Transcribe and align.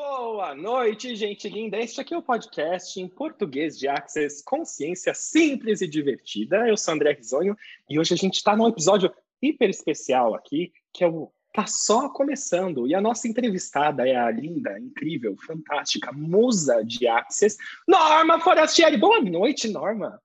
Boa 0.00 0.54
noite, 0.54 1.16
gente 1.16 1.48
linda. 1.48 1.76
Este 1.76 2.00
aqui 2.00 2.14
é 2.14 2.16
o 2.16 2.22
podcast 2.22 3.00
em 3.00 3.08
português 3.08 3.76
de 3.76 3.88
Access 3.88 4.44
Consciência 4.44 5.12
Simples 5.12 5.80
e 5.80 5.88
Divertida. 5.88 6.68
Eu 6.68 6.76
sou 6.76 6.94
André 6.94 7.14
Risonho 7.14 7.56
e 7.90 7.98
hoje 7.98 8.14
a 8.14 8.16
gente 8.16 8.36
está 8.36 8.56
num 8.56 8.68
episódio 8.68 9.12
hiper 9.42 9.68
especial 9.68 10.36
aqui, 10.36 10.72
que 10.92 11.02
é 11.02 11.08
o 11.08 11.32
Tá 11.52 11.66
Só 11.66 12.08
Começando. 12.10 12.86
E 12.86 12.94
a 12.94 13.00
nossa 13.00 13.26
entrevistada 13.26 14.08
é 14.08 14.14
a 14.14 14.30
linda, 14.30 14.78
incrível, 14.78 15.34
fantástica 15.44 16.12
musa 16.12 16.84
de 16.84 17.08
Access, 17.08 17.56
Norma 17.88 18.38
Forastieri. 18.38 18.96
Boa 18.96 19.20
noite, 19.20 19.66
Norma. 19.66 20.22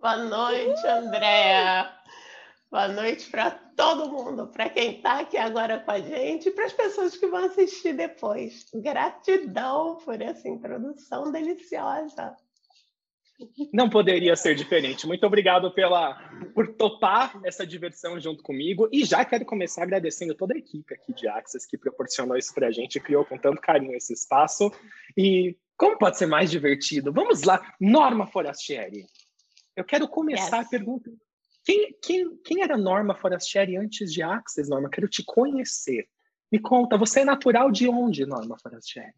Boa 0.00 0.18
noite, 0.18 0.86
Andréa. 0.86 1.92
Boa 2.70 2.86
noite 2.86 3.28
para 3.28 3.67
todo 3.78 4.10
mundo, 4.10 4.48
para 4.48 4.68
quem 4.68 4.96
está 4.96 5.20
aqui 5.20 5.36
agora 5.36 5.78
com 5.78 5.92
a 5.92 6.00
gente 6.00 6.48
e 6.48 6.50
para 6.50 6.66
as 6.66 6.72
pessoas 6.72 7.16
que 7.16 7.28
vão 7.28 7.44
assistir 7.44 7.92
depois. 7.92 8.66
Gratidão 8.74 9.98
por 9.98 10.20
essa 10.20 10.48
introdução 10.48 11.30
deliciosa. 11.30 12.34
Não 13.72 13.88
poderia 13.88 14.34
ser 14.34 14.56
diferente. 14.56 15.06
Muito 15.06 15.24
obrigado 15.24 15.72
pela 15.72 16.18
por 16.56 16.74
topar 16.74 17.40
essa 17.44 17.64
diversão 17.64 18.18
junto 18.18 18.42
comigo. 18.42 18.88
E 18.90 19.04
já 19.04 19.24
quero 19.24 19.44
começar 19.44 19.84
agradecendo 19.84 20.34
toda 20.34 20.54
a 20.54 20.58
equipe 20.58 20.92
aqui 20.92 21.14
de 21.14 21.28
Access 21.28 21.64
que 21.64 21.78
proporcionou 21.78 22.36
isso 22.36 22.52
para 22.52 22.66
a 22.66 22.72
gente, 22.72 22.98
criou 22.98 23.24
com 23.24 23.38
tanto 23.38 23.60
carinho 23.60 23.94
esse 23.94 24.12
espaço. 24.12 24.72
E 25.16 25.56
como 25.76 25.96
pode 25.96 26.18
ser 26.18 26.26
mais 26.26 26.50
divertido? 26.50 27.12
Vamos 27.12 27.44
lá, 27.44 27.62
Norma 27.80 28.26
Forastieri. 28.26 29.06
Eu 29.76 29.84
quero 29.84 30.08
começar 30.08 30.58
yes. 30.58 30.68
perguntando 30.68 31.16
quem, 31.68 31.92
quem, 32.00 32.36
quem 32.38 32.62
era 32.62 32.78
Norma 32.78 33.14
Forastieri 33.14 33.76
antes 33.76 34.10
de 34.10 34.22
Axis, 34.22 34.70
Norma? 34.70 34.88
Quero 34.88 35.06
te 35.06 35.22
conhecer. 35.22 36.08
Me 36.50 36.58
conta, 36.58 36.96
você 36.96 37.20
é 37.20 37.24
natural 37.26 37.70
de 37.70 37.86
onde, 37.86 38.24
Norma 38.24 38.56
Forastieri? 38.58 39.12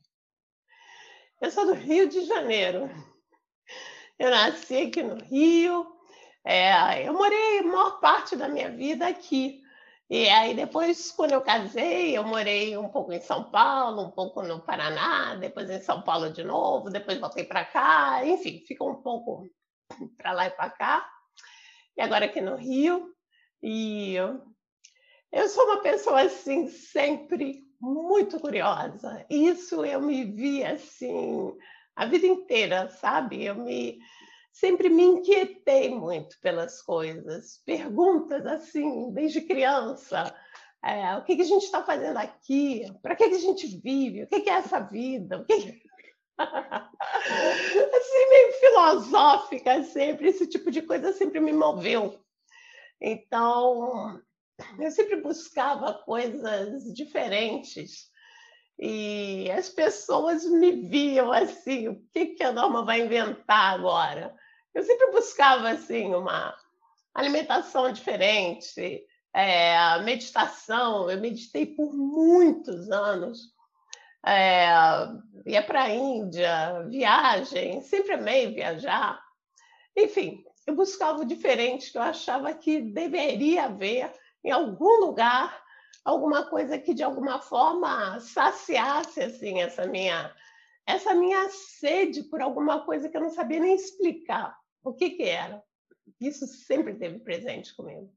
Eu 1.41 1.49
sou 1.53 1.65
do 1.65 1.75
Rio 1.75 2.09
de 2.09 2.25
Janeiro. 2.25 2.91
Eu 4.19 4.31
nasci 4.31 4.79
aqui 4.79 5.01
no 5.01 5.15
Rio. 5.23 5.87
É, 6.45 7.07
eu 7.07 7.13
morei 7.13 7.61
a 7.61 7.63
maior 7.63 8.01
parte 8.01 8.35
da 8.35 8.49
minha 8.49 8.69
vida 8.69 9.07
aqui. 9.07 9.63
E 10.11 10.29
aí 10.29 10.53
depois, 10.53 11.13
quando 11.13 11.31
eu 11.31 11.43
casei, 11.43 12.19
eu 12.19 12.25
morei 12.25 12.77
um 12.77 12.89
pouco 12.89 13.13
em 13.13 13.21
São 13.21 13.49
Paulo, 13.49 14.03
um 14.03 14.11
pouco 14.11 14.43
no 14.43 14.61
Paraná, 14.61 15.37
depois 15.37 15.71
em 15.71 15.81
São 15.81 16.03
Paulo 16.03 16.33
de 16.33 16.43
novo, 16.43 16.91
depois 16.91 17.21
voltei 17.21 17.45
para 17.45 17.65
cá, 17.65 18.27
enfim, 18.27 18.65
ficou 18.67 18.91
um 18.91 19.01
pouco 19.01 19.49
para 20.19 20.33
lá 20.33 20.47
e 20.49 20.51
para 20.51 20.69
cá 20.71 21.20
e 22.01 22.03
agora 22.03 22.25
aqui 22.25 22.41
no 22.41 22.57
Rio. 22.57 23.15
E 23.63 24.15
eu 25.31 25.49
sou 25.51 25.65
uma 25.67 25.83
pessoa 25.83 26.23
assim 26.23 26.67
sempre 26.67 27.63
muito 27.79 28.41
curiosa. 28.41 29.27
Isso 29.29 29.85
eu 29.85 30.01
me 30.01 30.25
vi 30.25 30.65
assim 30.65 31.55
a 31.95 32.07
vida 32.07 32.27
inteira, 32.27 32.89
sabe? 32.89 33.45
Eu 33.45 33.55
me 33.55 33.99
sempre 34.51 34.89
me 34.89 35.03
inquietei 35.03 35.91
muito 35.91 36.41
pelas 36.41 36.81
coisas, 36.81 37.61
perguntas 37.67 38.47
assim 38.47 39.13
desde 39.13 39.43
criança. 39.43 40.35
É, 40.83 41.15
o 41.19 41.25
que, 41.25 41.37
que 41.37 41.43
a 41.43 41.47
gente 41.47 41.65
está 41.65 41.83
fazendo 41.83 42.17
aqui? 42.17 42.87
Para 43.03 43.15
que, 43.15 43.29
que 43.29 43.35
a 43.35 43.41
gente 43.41 43.67
vive? 43.79 44.23
O 44.23 44.27
que, 44.27 44.41
que 44.41 44.49
é 44.49 44.55
essa 44.55 44.81
vida? 44.81 45.39
O 45.39 45.45
que, 45.45 45.83
assim, 47.95 48.29
meio 48.31 48.53
filosófica 48.61 49.83
sempre, 49.85 50.29
esse 50.29 50.47
tipo 50.47 50.71
de 50.71 50.83
coisa 50.83 51.13
sempre 51.13 51.41
me 51.41 51.53
moveu. 51.53 52.19
Então, 53.01 54.21
eu 54.79 54.91
sempre 54.91 55.17
buscava 55.17 55.95
coisas 56.05 56.85
diferentes 56.95 58.11
e 58.79 59.51
as 59.51 59.69
pessoas 59.69 60.45
me 60.45 60.73
viam 60.89 61.31
assim, 61.31 61.89
o 61.89 62.03
que, 62.13 62.27
que 62.29 62.43
a 62.43 62.53
Norma 62.53 62.85
vai 62.85 63.03
inventar 63.03 63.75
agora? 63.75 64.35
Eu 64.75 64.83
sempre 64.83 65.11
buscava 65.11 65.69
assim 65.69 66.15
uma 66.15 66.57
alimentação 67.15 67.93
diferente, 67.93 69.05
é, 69.35 69.99
meditação. 70.03 71.11
Eu 71.11 71.21
meditei 71.21 71.67
por 71.67 71.93
muitos 71.93 72.91
anos 72.91 73.53
é, 74.27 74.69
ia 75.47 75.63
para 75.63 75.85
a 75.85 75.91
Índia, 75.91 76.83
viagem, 76.89 77.83
sempre 77.83 78.15
amei 78.15 78.53
viajar. 78.53 79.21
Enfim, 79.97 80.45
eu 80.67 80.75
buscava 80.75 81.21
o 81.21 81.27
diferente 81.27 81.91
que 81.91 81.99
eu 81.99 82.03
achava 82.03 82.53
que 82.55 82.81
deveria 82.81 83.65
haver 83.65 84.13
em 84.45 84.51
algum 84.51 85.01
lugar 85.01 85.61
alguma 86.05 86.45
coisa 86.49 86.79
que 86.79 86.95
de 86.95 87.03
alguma 87.03 87.41
forma 87.41 88.19
saciasse 88.21 89.21
assim 89.21 89.61
essa 89.61 89.87
minha 89.87 90.35
essa 90.87 91.15
minha 91.15 91.49
sede 91.51 92.25
por 92.25 92.41
alguma 92.41 92.85
coisa 92.85 93.09
que 93.09 93.17
eu 93.17 93.21
não 93.21 93.31
sabia 93.31 93.61
nem 93.61 93.75
explicar 93.75 94.59
o 94.83 94.93
que 94.93 95.11
que 95.11 95.23
era. 95.23 95.63
Isso 96.21 96.47
sempre 96.47 96.95
teve 96.95 97.21
presente 97.21 97.75
comigo. 97.77 98.13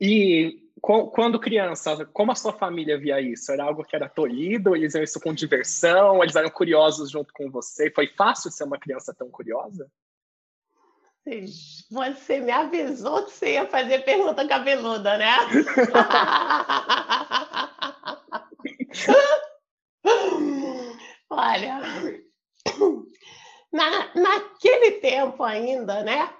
E 0.00 0.60
quando 0.80 1.40
criança, 1.40 2.04
como 2.06 2.32
a 2.32 2.34
sua 2.34 2.52
família 2.52 2.98
via 2.98 3.20
isso? 3.20 3.50
Era 3.50 3.64
algo 3.64 3.84
que 3.84 3.96
era 3.96 4.08
tolhido? 4.08 4.76
Eles 4.76 4.92
viam 4.92 5.02
isso 5.02 5.20
com 5.20 5.32
diversão? 5.32 6.22
Eles 6.22 6.36
eram 6.36 6.50
curiosos 6.50 7.10
junto 7.10 7.32
com 7.32 7.50
você? 7.50 7.90
Foi 7.90 8.06
fácil 8.08 8.50
ser 8.50 8.64
uma 8.64 8.78
criança 8.78 9.14
tão 9.14 9.30
curiosa? 9.30 9.90
Você 11.90 12.40
me 12.40 12.52
avisou 12.52 13.24
que 13.24 13.30
você 13.30 13.54
ia 13.54 13.66
fazer 13.66 14.04
pergunta 14.04 14.46
cabeluda, 14.46 15.16
né? 15.16 15.34
Olha, 21.30 21.80
na, 23.72 24.14
naquele 24.14 25.00
tempo 25.00 25.42
ainda, 25.42 26.04
né? 26.04 26.30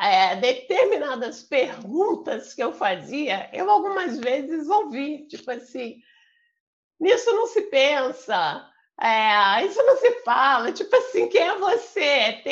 É, 0.00 0.36
determinadas 0.36 1.42
perguntas 1.42 2.54
que 2.54 2.62
eu 2.62 2.72
fazia, 2.72 3.50
eu 3.52 3.68
algumas 3.68 4.18
vezes 4.18 4.68
ouvi, 4.68 5.26
tipo 5.26 5.50
assim, 5.50 6.00
nisso 7.00 7.30
não 7.32 7.46
se 7.46 7.62
pensa, 7.62 8.64
é, 9.00 9.64
isso 9.64 9.82
não 9.82 9.96
se 9.96 10.22
fala, 10.22 10.72
tipo 10.72 10.94
assim, 10.94 11.28
quem 11.28 11.42
é 11.42 11.56
você, 11.56 12.00
ET? 12.00 12.44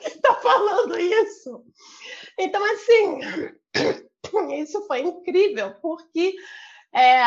que 0.00 0.08
está 0.08 0.34
falando 0.36 0.98
isso? 0.98 1.64
Então, 2.38 2.64
assim, 2.72 3.20
isso 4.58 4.86
foi 4.86 5.00
incrível, 5.00 5.74
porque 5.82 6.34
é, 6.94 7.22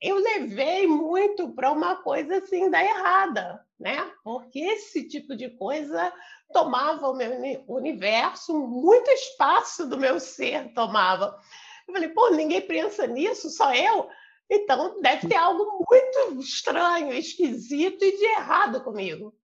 eu 0.00 0.16
levei 0.16 0.86
muito 0.86 1.52
para 1.52 1.72
uma 1.72 1.96
coisa 1.96 2.38
assim 2.38 2.70
da 2.70 2.82
errada, 2.82 3.64
né? 3.78 4.10
Porque 4.22 4.60
esse 4.60 5.08
tipo 5.08 5.36
de 5.36 5.50
coisa 5.50 6.12
tomava 6.52 7.08
o 7.08 7.14
meu 7.14 7.32
universo, 7.68 8.58
muito 8.58 9.10
espaço 9.10 9.86
do 9.86 9.98
meu 9.98 10.18
ser 10.20 10.72
tomava. 10.72 11.38
Eu 11.86 11.94
falei, 11.94 12.08
pô, 12.10 12.30
ninguém 12.30 12.60
pensa 12.60 13.06
nisso, 13.06 13.50
só 13.50 13.74
eu. 13.74 14.08
Então 14.50 15.00
deve 15.00 15.28
ter 15.28 15.36
algo 15.36 15.84
muito 15.90 16.40
estranho, 16.40 17.12
esquisito 17.12 18.02
e 18.04 18.16
de 18.16 18.24
errado 18.24 18.82
comigo. 18.82 19.34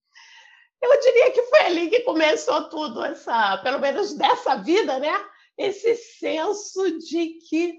Eu 0.81 1.01
diria 1.01 1.31
que 1.31 1.43
foi 1.45 1.61
ali 1.61 1.89
que 1.89 2.01
começou 2.01 2.69
tudo, 2.69 3.03
essa, 3.05 3.59
pelo 3.59 3.81
menos 3.81 4.15
dessa 4.15 4.57
vida, 4.57 4.99
né? 4.99 5.15
Esse 5.57 5.95
senso 5.97 6.99
de 6.99 7.39
que, 7.49 7.79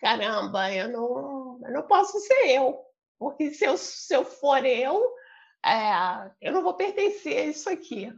caramba, 0.00 0.72
eu 0.72 0.88
não, 0.88 1.60
eu 1.64 1.72
não 1.72 1.82
posso 1.82 2.18
ser 2.20 2.56
eu, 2.56 2.80
porque 3.18 3.52
se 3.52 3.64
eu, 3.64 3.76
se 3.76 4.14
eu 4.14 4.24
for 4.24 4.64
eu, 4.64 5.14
é, 5.64 6.30
eu 6.40 6.52
não 6.52 6.62
vou 6.62 6.74
pertencer 6.74 7.36
a 7.38 7.44
isso 7.44 7.68
aqui. 7.68 8.12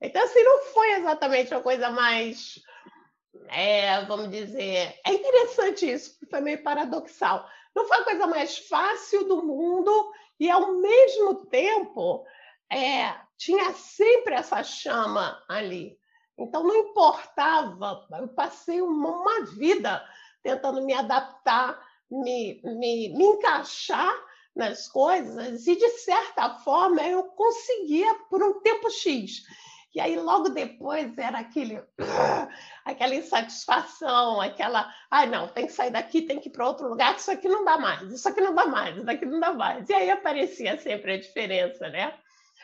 Então, 0.00 0.22
assim, 0.22 0.42
não 0.42 0.62
foi 0.64 0.92
exatamente 0.92 1.54
a 1.54 1.60
coisa 1.60 1.90
mais, 1.90 2.60
é, 3.48 4.04
vamos 4.04 4.30
dizer, 4.30 4.98
é 5.06 5.12
interessante 5.12 5.90
isso, 5.90 6.18
foi 6.28 6.40
meio 6.40 6.62
paradoxal. 6.62 7.48
Não 7.74 7.86
foi 7.86 7.98
a 7.98 8.04
coisa 8.04 8.26
mais 8.26 8.58
fácil 8.58 9.26
do 9.28 9.42
mundo 9.44 10.12
e, 10.40 10.50
ao 10.50 10.72
mesmo 10.72 11.46
tempo, 11.46 12.26
é, 12.70 13.14
tinha 13.36 13.72
sempre 13.72 14.34
essa 14.34 14.62
chama 14.62 15.42
ali. 15.48 15.98
Então, 16.38 16.62
não 16.62 16.74
importava, 16.74 18.06
eu 18.18 18.28
passei 18.28 18.82
uma, 18.82 19.10
uma 19.10 19.44
vida 19.46 20.04
tentando 20.46 20.80
me 20.82 20.94
adaptar, 20.94 21.76
me, 22.08 22.60
me, 22.62 23.08
me 23.08 23.24
encaixar 23.24 24.14
nas 24.54 24.86
coisas, 24.86 25.66
e 25.66 25.76
de 25.76 25.88
certa 25.98 26.50
forma 26.60 27.02
eu 27.02 27.24
conseguia 27.24 28.14
por 28.30 28.42
um 28.42 28.60
tempo 28.60 28.88
X. 28.88 29.42
E 29.92 30.00
aí, 30.00 30.14
logo 30.16 30.50
depois, 30.50 31.16
era 31.18 31.38
aquele, 31.38 31.82
aquela 32.84 33.14
insatisfação, 33.14 34.40
aquela, 34.40 34.82
ai, 35.10 35.26
ah, 35.26 35.26
não, 35.26 35.48
tem 35.48 35.66
que 35.66 35.72
sair 35.72 35.90
daqui, 35.90 36.22
tem 36.22 36.38
que 36.38 36.48
ir 36.48 36.52
para 36.52 36.68
outro 36.68 36.88
lugar, 36.88 37.16
isso 37.16 37.30
aqui 37.30 37.48
não 37.48 37.64
dá 37.64 37.76
mais, 37.76 38.12
isso 38.12 38.28
aqui 38.28 38.40
não 38.40 38.54
dá 38.54 38.66
mais, 38.66 38.96
isso 38.96 39.10
aqui 39.10 39.26
não 39.26 39.40
dá 39.40 39.52
mais. 39.52 39.88
E 39.88 39.94
aí 39.94 40.10
aparecia 40.10 40.78
sempre 40.78 41.14
a 41.14 41.20
diferença, 41.20 41.88
né? 41.88 42.14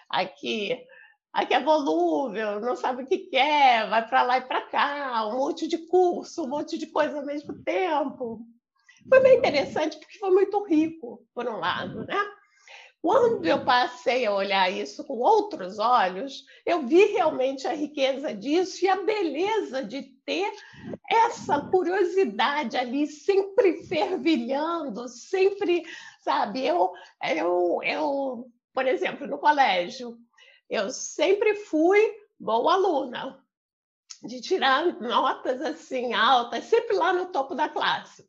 Aqui, 0.09 0.79
aqui 1.33 1.55
é 1.55 1.61
volúvel, 1.61 2.61
não 2.61 2.77
sabe 2.77 3.03
o 3.03 3.07
que 3.07 3.19
quer, 3.19 3.89
vai 3.89 4.07
para 4.07 4.23
lá 4.23 4.39
e 4.39 4.43
para 4.43 4.61
cá, 4.63 5.27
um 5.29 5.39
monte 5.39 5.67
de 5.67 5.79
curso, 5.79 6.45
um 6.45 6.49
monte 6.49 6.77
de 6.77 6.87
coisa 6.87 7.19
ao 7.19 7.25
mesmo 7.25 7.55
tempo. 7.63 8.47
Foi 9.09 9.21
bem 9.21 9.39
interessante 9.39 9.99
porque 9.99 10.19
foi 10.19 10.31
muito 10.31 10.63
rico, 10.65 11.27
por 11.35 11.49
um 11.49 11.59
lado, 11.59 12.05
né? 12.05 12.19
Quando 13.01 13.45
eu 13.45 13.65
passei 13.65 14.25
a 14.25 14.33
olhar 14.33 14.71
isso 14.71 15.03
com 15.03 15.15
outros 15.15 15.81
olhos, 15.81 16.45
eu 16.65 16.87
vi 16.87 17.07
realmente 17.07 17.67
a 17.67 17.73
riqueza 17.73 18.33
disso 18.33 18.85
e 18.85 18.89
a 18.89 19.03
beleza 19.03 19.83
de 19.83 20.03
ter 20.25 20.53
essa 21.11 21.61
curiosidade 21.63 22.77
ali 22.77 23.09
sempre 23.09 23.83
fervilhando, 23.89 25.09
sempre, 25.09 25.83
sabe? 26.21 26.65
Eu, 26.65 26.93
eu, 27.25 27.81
eu, 27.83 28.47
por 28.73 28.87
exemplo, 28.87 29.27
no 29.27 29.39
colégio, 29.39 30.17
eu 30.73 30.91
sempre 30.91 31.55
fui 31.55 32.01
boa 32.41 32.75
aluna, 32.75 33.45
de 34.23 34.41
tirar 34.41 34.87
notas 35.01 35.61
assim 35.61 36.15
altas, 36.15 36.65
sempre 36.65 36.97
lá 36.97 37.13
no 37.13 37.27
topo 37.27 37.55
da 37.55 37.69
classe. 37.69 38.29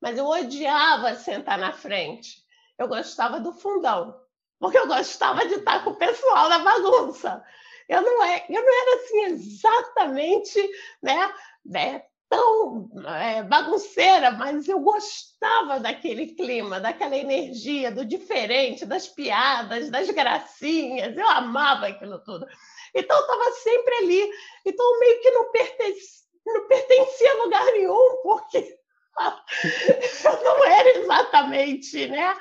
Mas 0.00 0.16
eu 0.18 0.26
odiava 0.26 1.14
sentar 1.14 1.58
na 1.58 1.72
frente 1.72 2.42
eu 2.78 2.88
gostava 2.88 3.38
do 3.38 3.52
fundão, 3.52 4.20
porque 4.58 4.78
eu 4.78 4.86
gostava 4.86 5.46
de 5.46 5.54
estar 5.54 5.84
com 5.84 5.90
o 5.90 5.96
pessoal 5.96 6.48
na 6.48 6.58
bagunça. 6.58 7.44
Eu 7.88 8.02
não, 8.02 8.24
é, 8.24 8.46
eu 8.48 8.62
não 8.62 8.72
era 8.72 8.96
assim 8.96 9.20
exatamente 9.24 10.70
né, 11.02 11.34
né, 11.64 12.04
tão 12.32 12.88
é, 13.06 13.42
bagunceira, 13.42 14.30
mas 14.30 14.66
eu 14.66 14.80
gostava 14.80 15.78
daquele 15.78 16.28
clima, 16.28 16.80
daquela 16.80 17.14
energia, 17.14 17.92
do 17.92 18.06
diferente, 18.06 18.86
das 18.86 19.06
piadas, 19.06 19.90
das 19.90 20.08
gracinhas. 20.08 21.14
Eu 21.14 21.28
amava 21.28 21.88
aquilo 21.88 22.18
tudo. 22.20 22.46
Então, 22.94 23.14
eu 23.14 23.22
estava 23.22 23.52
sempre 23.52 23.94
ali. 23.96 24.30
Então, 24.64 24.98
meio 24.98 25.20
que 25.20 25.30
não 25.30 25.52
pertencia, 25.52 26.24
não 26.46 26.68
pertencia 26.68 27.32
a 27.32 27.44
lugar 27.44 27.64
nenhum, 27.66 28.22
porque 28.22 28.78
eu 30.24 30.42
não 30.42 30.64
era 30.64 30.98
exatamente 31.00 32.08
né, 32.08 32.34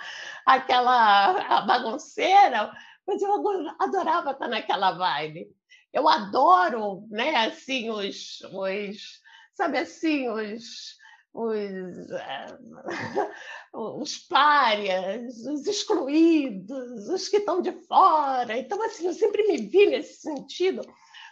aquela 0.46 1.62
bagunceira, 1.64 2.72
mas 3.06 3.22
eu 3.22 3.76
adorava 3.78 4.32
estar 4.32 4.48
naquela 4.48 4.92
vibe. 4.94 5.50
Eu 5.92 6.08
adoro, 6.08 7.06
né, 7.10 7.36
assim, 7.48 7.90
os, 7.90 8.40
os 8.54 9.22
sabe 9.54 9.78
assim, 9.78 10.30
os, 10.30 10.98
os, 11.34 11.52
os 13.74 14.18
párias, 14.18 15.38
os 15.46 15.68
excluídos, 15.68 17.10
os 17.10 17.28
que 17.28 17.38
estão 17.38 17.62
de 17.62 17.72
fora. 17.88 18.58
Então, 18.58 18.82
assim, 18.84 19.08
eu 19.08 19.14
sempre 19.14 19.48
me 19.48 19.58
vi 19.58 19.88
nesse 19.88 20.22
sentido 20.22 20.82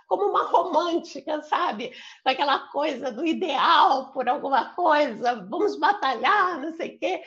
como 0.08 0.26
uma 0.26 0.48
romântica, 0.48 1.42
sabe? 1.44 1.94
Daquela 2.26 2.68
coisa 2.70 3.12
do 3.12 3.26
ideal 3.26 4.12
por 4.12 4.28
alguma 4.28 4.74
coisa, 4.74 5.46
vamos 5.48 5.78
batalhar, 5.78 6.60
não 6.60 6.76
sei 6.76 6.96
o 6.96 7.00
quê. 7.00 7.24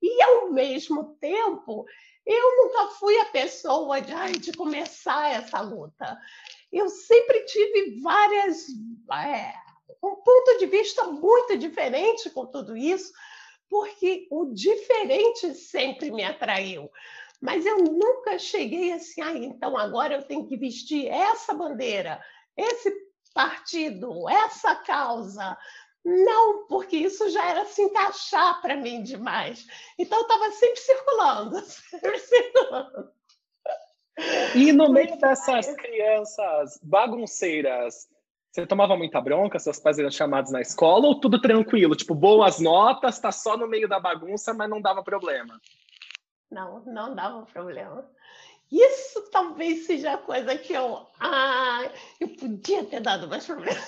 E, 0.00 0.22
ao 0.22 0.50
mesmo 0.50 1.14
tempo, 1.20 1.86
eu 2.26 2.56
nunca 2.56 2.94
fui 2.94 3.16
a 3.20 3.26
pessoa 3.26 4.00
de, 4.00 4.12
ai, 4.12 4.32
de 4.32 4.52
começar 4.52 5.30
essa 5.30 5.60
luta. 5.60 6.18
Eu 6.72 6.88
sempre 6.88 7.44
tive 7.44 8.00
várias. 8.00 8.66
É, 9.12 9.52
um 10.02 10.16
ponto 10.16 10.58
de 10.58 10.66
vista 10.66 11.04
muito 11.04 11.56
diferente 11.56 12.30
com 12.30 12.46
tudo 12.46 12.76
isso, 12.76 13.12
porque 13.68 14.26
o 14.30 14.52
diferente 14.52 15.54
sempre 15.54 16.10
me 16.10 16.22
atraiu. 16.22 16.90
Mas 17.40 17.66
eu 17.66 17.78
nunca 17.78 18.38
cheguei 18.38 18.92
assim, 18.92 19.20
ah, 19.20 19.32
então 19.32 19.76
agora 19.76 20.14
eu 20.14 20.22
tenho 20.22 20.46
que 20.46 20.56
vestir 20.56 21.08
essa 21.08 21.52
bandeira, 21.52 22.22
esse 22.56 22.92
partido, 23.34 24.28
essa 24.28 24.76
causa. 24.76 25.58
Não, 26.04 26.66
porque 26.66 26.96
isso 26.96 27.30
já 27.30 27.48
era 27.48 27.64
se 27.64 27.82
encaixar 27.82 28.60
para 28.60 28.76
mim 28.76 29.02
demais. 29.02 29.66
Então 29.98 30.18
eu 30.18 30.22
estava 30.22 30.50
sempre 30.52 30.80
circulando, 30.80 31.60
sempre 31.66 32.18
circulando. 32.18 33.12
E 34.54 34.72
no 34.72 34.92
meio 34.92 35.18
dessas 35.18 35.74
crianças 35.74 36.78
bagunceiras, 36.82 38.08
você 38.52 38.66
tomava 38.66 38.94
muita 38.98 39.18
bronca, 39.18 39.58
seus 39.58 39.78
pais 39.78 39.98
eram 39.98 40.10
chamados 40.10 40.52
na 40.52 40.60
escola 40.60 41.06
ou 41.06 41.18
tudo 41.18 41.40
tranquilo? 41.40 41.96
Tipo, 41.96 42.14
boas 42.14 42.60
notas, 42.60 43.18
tá 43.18 43.32
só 43.32 43.56
no 43.56 43.66
meio 43.66 43.88
da 43.88 43.98
bagunça, 43.98 44.52
mas 44.52 44.68
não 44.68 44.78
dava 44.78 45.02
problema? 45.02 45.58
Não, 46.50 46.84
não 46.84 47.14
dava 47.14 47.46
problema. 47.46 48.06
Isso 48.70 49.30
talvez 49.30 49.86
seja 49.86 50.12
a 50.12 50.18
coisa 50.18 50.54
que 50.58 50.74
eu. 50.74 51.06
Ah, 51.18 51.90
eu 52.20 52.28
podia 52.28 52.84
ter 52.84 53.00
dado 53.00 53.26
mais 53.26 53.46
problema. 53.46 53.80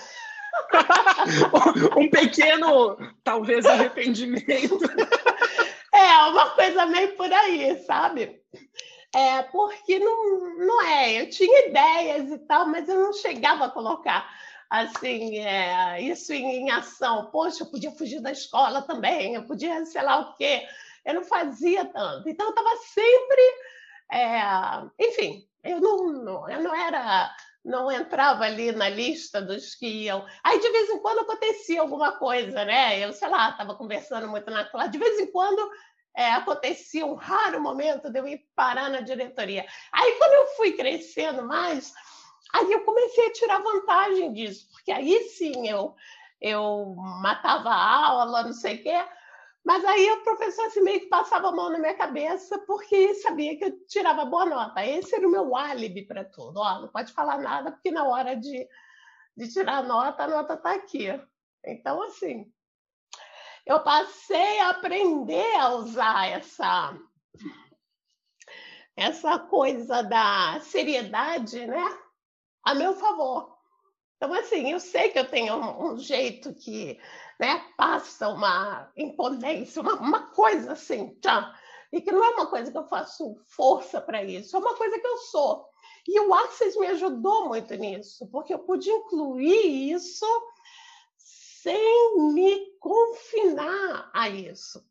um 1.98 2.08
pequeno, 2.08 2.96
talvez, 3.22 3.66
arrependimento. 3.66 4.78
É, 5.96 6.26
uma 6.26 6.50
coisa 6.50 6.86
meio 6.86 7.14
por 7.14 7.32
aí, 7.32 7.78
sabe? 7.84 8.42
É, 9.14 9.42
porque 9.42 10.00
não, 10.00 10.56
não 10.56 10.82
é. 10.82 11.20
Eu 11.20 11.30
tinha 11.30 11.68
ideias 11.68 12.32
e 12.32 12.38
tal, 12.38 12.66
mas 12.66 12.88
eu 12.88 12.98
não 12.98 13.12
chegava 13.12 13.66
a 13.66 13.70
colocar 13.70 14.28
assim, 14.70 15.38
é, 15.38 16.00
isso 16.00 16.32
em, 16.32 16.62
em, 16.62 16.70
ação. 16.70 17.30
Poxa, 17.30 17.62
eu 17.62 17.70
podia 17.70 17.90
fugir 17.92 18.20
da 18.20 18.32
escola 18.32 18.82
também, 18.82 19.34
eu 19.34 19.44
podia, 19.44 19.84
sei 19.86 20.02
lá 20.02 20.18
o 20.20 20.34
quê 20.34 20.66
eu 21.04 21.14
não 21.14 21.24
fazia 21.24 21.84
tanto. 21.84 22.28
Então, 22.28 22.46
eu 22.46 22.50
estava 22.50 22.76
sempre. 22.76 23.42
É, 24.12 25.04
enfim, 25.06 25.46
eu 25.62 25.80
não, 25.80 26.12
não, 26.12 26.50
eu 26.50 26.62
não 26.62 26.74
era. 26.74 27.34
Não 27.64 27.90
entrava 27.90 28.44
ali 28.44 28.72
na 28.72 28.90
lista 28.90 29.40
dos 29.40 29.74
que 29.74 29.86
iam. 29.86 30.26
Aí, 30.42 30.60
de 30.60 30.70
vez 30.70 30.90
em 30.90 30.98
quando, 30.98 31.20
acontecia 31.20 31.80
alguma 31.80 32.12
coisa, 32.12 32.62
né? 32.62 33.02
Eu, 33.02 33.10
sei 33.14 33.26
lá, 33.28 33.50
estava 33.50 33.74
conversando 33.74 34.28
muito 34.28 34.50
na 34.50 34.66
classe. 34.66 34.90
De 34.90 34.98
vez 34.98 35.18
em 35.18 35.32
quando, 35.32 35.70
é, 36.14 36.30
acontecia 36.32 37.06
um 37.06 37.14
raro 37.14 37.62
momento 37.62 38.10
de 38.10 38.18
eu 38.18 38.28
ir 38.28 38.44
parar 38.54 38.90
na 38.90 39.00
diretoria. 39.00 39.64
Aí, 39.92 40.12
quando 40.18 40.32
eu 40.32 40.46
fui 40.56 40.72
crescendo 40.72 41.42
mais, 41.42 41.90
aí 42.54 42.72
eu 42.72 42.84
comecei 42.84 43.26
a 43.26 43.32
tirar 43.32 43.62
vantagem 43.62 44.32
disso, 44.32 44.68
porque 44.70 44.92
aí 44.92 45.28
sim 45.30 45.68
eu, 45.68 45.94
eu 46.40 46.94
matava 47.20 47.70
a 47.70 48.06
aula, 48.06 48.44
não 48.44 48.52
sei 48.52 48.76
o 48.76 48.82
quê, 48.82 49.04
mas 49.64 49.84
aí 49.84 50.08
o 50.12 50.22
professor 50.22 50.66
assim, 50.66 50.82
meio 50.82 51.00
que 51.00 51.06
passava 51.06 51.48
a 51.48 51.52
mão 51.52 51.70
na 51.70 51.78
minha 51.78 51.94
cabeça 51.94 52.58
porque 52.60 53.14
sabia 53.14 53.56
que 53.58 53.64
eu 53.64 53.86
tirava 53.86 54.24
boa 54.24 54.44
nota. 54.44 54.84
Esse 54.84 55.16
era 55.16 55.26
o 55.26 55.30
meu 55.30 55.56
álibi 55.56 56.06
para 56.06 56.22
tudo. 56.22 56.60
Ó, 56.60 56.80
não 56.82 56.88
pode 56.88 57.12
falar 57.14 57.38
nada 57.38 57.72
porque 57.72 57.90
na 57.90 58.06
hora 58.06 58.36
de, 58.36 58.68
de 59.34 59.48
tirar 59.50 59.78
a 59.78 59.82
nota, 59.82 60.24
a 60.24 60.28
nota 60.28 60.54
está 60.54 60.74
aqui. 60.74 61.06
Então, 61.64 62.02
assim, 62.02 62.52
eu 63.64 63.82
passei 63.82 64.60
a 64.60 64.68
aprender 64.68 65.56
a 65.56 65.70
usar 65.76 66.28
essa, 66.28 66.94
essa 68.94 69.38
coisa 69.38 70.02
da 70.02 70.60
seriedade 70.60 71.66
né, 71.66 72.03
a 72.64 72.74
meu 72.74 72.94
favor. 72.94 73.54
Então, 74.16 74.32
assim, 74.32 74.70
eu 74.70 74.80
sei 74.80 75.10
que 75.10 75.18
eu 75.18 75.28
tenho 75.28 75.54
um, 75.54 75.92
um 75.92 75.98
jeito 75.98 76.54
que 76.54 76.98
né, 77.38 77.62
passa 77.76 78.28
uma 78.28 78.90
imponência, 78.96 79.82
uma, 79.82 79.94
uma 79.94 80.26
coisa 80.28 80.72
assim, 80.72 81.14
tchá, 81.20 81.54
e 81.92 82.00
que 82.00 82.10
não 82.10 82.24
é 82.24 82.30
uma 82.30 82.46
coisa 82.46 82.70
que 82.70 82.78
eu 82.78 82.88
faço 82.88 83.36
força 83.46 84.00
para 84.00 84.24
isso, 84.24 84.56
é 84.56 84.58
uma 84.58 84.74
coisa 84.74 84.98
que 84.98 85.06
eu 85.06 85.18
sou. 85.18 85.68
E 86.06 86.20
o 86.20 86.34
Access 86.34 86.78
me 86.78 86.86
ajudou 86.88 87.48
muito 87.48 87.74
nisso, 87.74 88.26
porque 88.28 88.52
eu 88.54 88.58
pude 88.60 88.90
incluir 88.90 89.92
isso 89.92 90.26
sem 91.16 92.32
me 92.32 92.76
confinar 92.78 94.10
a 94.12 94.28
isso. 94.28 94.84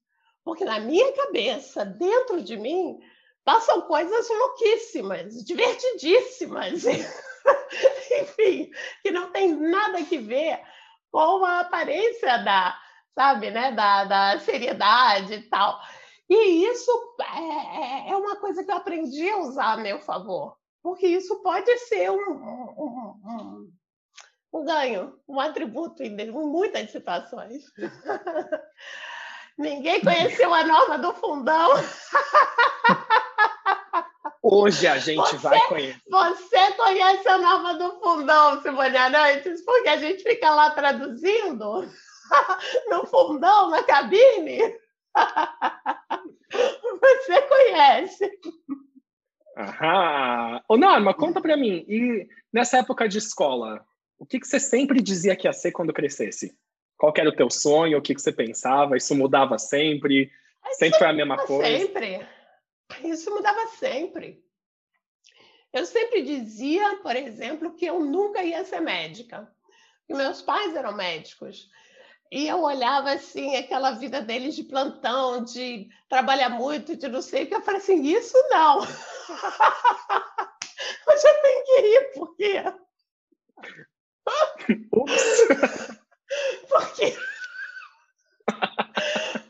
Porque 0.43 0.65
na 0.65 0.79
minha 0.79 1.11
cabeça, 1.13 1.85
dentro 1.85 2.41
de 2.41 2.57
mim, 2.57 2.99
passam 3.43 3.81
coisas 3.81 4.27
louquíssimas, 4.29 5.43
divertidíssimas, 5.43 6.85
enfim, 8.21 8.71
que 9.01 9.11
não 9.11 9.31
tem 9.31 9.53
nada 9.53 10.03
que 10.03 10.17
ver 10.17 10.59
com 11.11 11.43
a 11.45 11.59
aparência 11.59 12.37
da, 12.39 12.79
sabe, 13.13 13.51
né, 13.51 13.71
da, 13.71 14.05
da 14.05 14.39
seriedade 14.39 15.33
e 15.33 15.41
tal. 15.43 15.79
E 16.29 16.65
isso 16.65 17.15
é, 17.21 18.09
é, 18.09 18.11
é 18.11 18.17
uma 18.17 18.37
coisa 18.37 18.63
que 18.63 18.71
eu 18.71 18.75
aprendi 18.75 19.29
a 19.29 19.37
usar 19.37 19.73
a 19.73 19.77
meu 19.77 19.99
favor, 19.99 20.57
porque 20.81 21.05
isso 21.05 21.41
pode 21.43 21.77
ser 21.79 22.09
um, 22.09 22.15
um, 22.15 23.19
um, 23.25 23.71
um 24.53 24.65
ganho, 24.65 25.19
um 25.27 25.39
atributo 25.39 26.01
em 26.01 26.31
muitas 26.31 26.91
situações. 26.91 27.63
Ninguém 29.57 30.01
conheceu 30.01 30.51
a 30.51 30.63
norma 30.63 30.97
do 30.97 31.13
fundão. 31.13 31.71
Hoje 34.45 34.85
a 34.85 34.97
gente 34.97 35.21
você, 35.21 35.37
vai 35.37 35.57
conhecer. 35.67 36.01
Você 36.09 36.71
conhece 36.73 37.27
a 37.29 37.37
norma 37.37 37.75
do 37.75 37.97
fundão, 38.01 38.61
Simone 38.61 38.97
Arantes, 38.97 39.63
porque 39.63 39.87
a 39.87 39.95
gente 39.95 40.21
fica 40.21 40.53
lá 40.53 40.71
traduzindo 40.71 41.87
no 42.91 43.05
fundão, 43.07 43.69
na 43.69 43.81
cabine. 43.83 44.59
Você 46.53 47.41
conhece. 47.43 48.31
Aham. 49.57 50.61
Ô, 50.67 50.77
Norma, 50.77 51.13
conta 51.13 51.41
para 51.41 51.57
mim. 51.57 51.85
E 51.87 52.27
nessa 52.51 52.77
época 52.77 53.07
de 53.07 53.17
escola, 53.17 53.83
o 54.19 54.25
que, 54.25 54.39
que 54.39 54.47
você 54.47 54.59
sempre 54.59 55.01
dizia 55.01 55.35
que 55.35 55.47
ia 55.47 55.53
ser 55.53 55.71
quando 55.71 55.93
crescesse? 55.93 56.55
Qual 56.97 57.13
era 57.17 57.29
o 57.29 57.35
teu 57.35 57.49
sonho? 57.49 57.97
O 57.97 58.01
que, 58.01 58.13
que 58.13 58.21
você 58.21 58.31
pensava? 58.31 58.97
Isso 58.97 59.15
mudava 59.15 59.57
sempre? 59.57 60.31
Sempre 60.73 60.99
foi 60.99 61.07
a 61.07 61.13
mesma 61.13 61.37
coisa? 61.37 61.77
Sempre. 61.77 62.25
Isso 63.03 63.33
mudava 63.33 63.67
sempre. 63.77 64.43
Eu 65.71 65.85
sempre 65.85 66.21
dizia, 66.21 66.97
por 66.97 67.15
exemplo, 67.15 67.75
que 67.75 67.85
eu 67.85 67.99
nunca 67.99 68.43
ia 68.43 68.63
ser 68.63 68.79
médica. 68.79 69.51
E 70.07 70.13
meus 70.13 70.41
pais 70.41 70.75
eram 70.75 70.93
médicos. 70.93 71.69
E 72.31 72.47
eu 72.47 72.61
olhava 72.61 73.11
assim, 73.11 73.55
aquela 73.55 73.91
vida 73.91 74.21
deles 74.21 74.55
de 74.55 74.63
plantão, 74.63 75.43
de 75.43 75.87
trabalhar 76.09 76.49
muito, 76.49 76.95
de 76.95 77.07
não 77.07 77.21
sei 77.21 77.43
o 77.43 77.47
que. 77.47 77.55
Eu 77.55 77.61
falei 77.61 77.79
assim: 77.79 78.01
isso 78.03 78.37
não. 78.49 78.79
eu 81.07 81.21
já 81.21 81.33
tenho 81.41 81.63
que 81.63 81.81
ir, 81.81 82.13
por 82.13 82.35
quê? 82.35 82.63
Porque. 86.69 87.17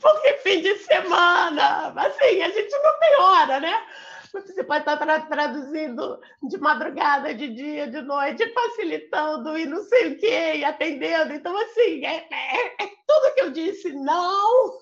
Porque 0.03 0.33
fim 0.43 0.61
de 0.61 0.75
semana, 0.79 1.93
assim, 1.95 2.41
a 2.41 2.49
gente 2.49 2.77
não 2.77 2.99
tem 2.99 3.15
hora, 3.21 3.59
né? 3.61 3.87
Você 4.33 4.63
pode 4.63 4.79
estar 4.79 4.97
tra 4.97 5.21
traduzindo 5.21 6.19
de 6.41 6.57
madrugada, 6.57 7.33
de 7.33 7.47
dia, 7.53 7.87
de 7.87 8.01
noite, 8.01 8.51
facilitando 8.51 9.57
e 9.57 9.65
não 9.65 9.81
sei 9.83 10.11
o 10.11 10.17
quê, 10.17 10.55
e 10.55 10.65
atendendo. 10.65 11.33
Então, 11.33 11.55
assim, 11.55 12.03
é, 12.03 12.27
é, 12.29 12.83
é 12.83 12.87
tudo 13.07 13.33
que 13.35 13.41
eu 13.41 13.51
disse, 13.51 13.93
não, 13.93 14.77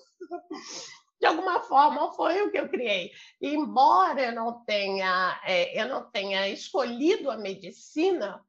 de 1.20 1.26
alguma 1.26 1.60
forma 1.60 2.12
foi 2.14 2.42
o 2.42 2.50
que 2.50 2.58
eu 2.58 2.68
criei. 2.68 3.12
E, 3.40 3.54
embora 3.54 4.22
eu 4.22 4.34
não 4.34 4.64
tenha, 4.64 5.40
é, 5.44 5.80
eu 5.80 5.86
não 5.86 6.10
tenha 6.10 6.48
escolhido 6.48 7.30
a 7.30 7.36
medicina, 7.36 8.44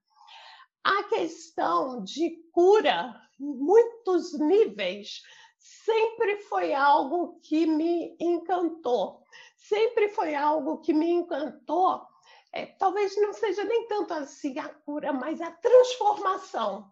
a 0.83 1.03
questão 1.03 2.03
de 2.03 2.31
cura 2.51 3.13
em 3.39 3.45
muitos 3.45 4.39
níveis 4.39 5.21
sempre 5.63 6.38
foi 6.41 6.74
algo 6.74 7.39
que 7.41 7.65
me 7.65 8.15
encantou 8.20 9.24
sempre 9.63 10.10
foi 10.10 10.36
algo 10.36 10.79
que 10.79 10.93
me 10.93 11.10
encantou. 11.10 12.01
É, 12.51 12.65
talvez 12.65 13.15
não 13.17 13.34
seja 13.34 13.63
nem 13.63 13.88
tanto 13.88 14.13
assim 14.13 14.60
a 14.60 14.70
cura, 14.70 15.12
mas 15.12 15.41
a 15.41 15.51
transformação, 15.51 16.91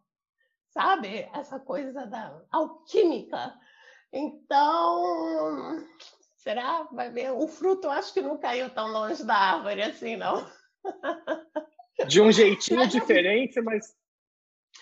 sabe? 0.69 1.29
Essa 1.33 1.59
coisa 1.59 2.05
da 2.07 2.41
alquímica. 2.51 3.53
Então, 4.11 5.85
será? 6.35 6.87
Vai 6.91 7.11
ver. 7.11 7.31
O 7.31 7.47
fruto 7.47 7.87
eu 7.87 7.91
acho 7.91 8.13
que 8.13 8.21
não 8.21 8.39
caiu 8.39 8.69
tão 8.71 8.87
longe 8.87 9.23
da 9.23 9.35
árvore 9.35 9.83
assim, 9.83 10.15
não. 10.15 10.49
De 12.07 12.19
um 12.21 12.31
jeitinho 12.31 12.87
diferente, 12.89 13.61
mas. 13.61 13.95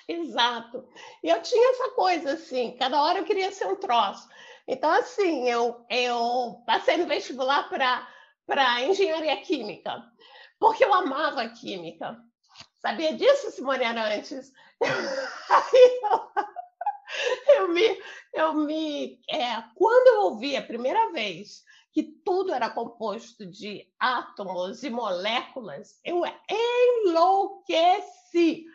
Exato. 0.10 0.90
E 1.24 1.30
eu 1.30 1.40
tinha 1.44 1.70
essa 1.70 1.92
coisa 1.92 2.34
assim, 2.34 2.76
cada 2.80 3.00
hora 3.00 3.20
eu 3.20 3.26
queria 3.26 3.52
ser 3.52 3.68
um 3.68 3.76
troço. 3.76 4.28
Então, 4.68 4.90
assim, 4.90 5.48
eu, 5.48 5.86
eu 5.88 6.64
passei 6.66 6.98
no 6.98 7.06
vestibular 7.06 7.70
para 7.70 8.82
engenharia 8.82 9.38
química, 9.38 10.04
porque 10.60 10.84
eu 10.84 10.92
amava 10.92 11.48
química. 11.50 12.18
Sabia 12.82 13.14
disso, 13.14 13.52
Simone 13.52 13.84
Arantes? 13.84 14.52
Aí 14.82 16.02
eu, 16.04 17.56
eu 17.56 17.68
me. 17.68 18.02
Eu 18.34 18.54
me 18.54 19.20
é, 19.30 19.62
quando 19.76 20.08
eu 20.08 20.22
ouvi 20.22 20.56
a 20.56 20.62
primeira 20.62 21.12
vez 21.12 21.64
que 21.92 22.04
tudo 22.04 22.54
era 22.54 22.70
composto 22.70 23.46
de 23.46 23.88
átomos 24.00 24.84
e 24.84 24.90
moléculas, 24.90 26.00
eu 26.04 26.24
enlouqueci. 27.06 28.66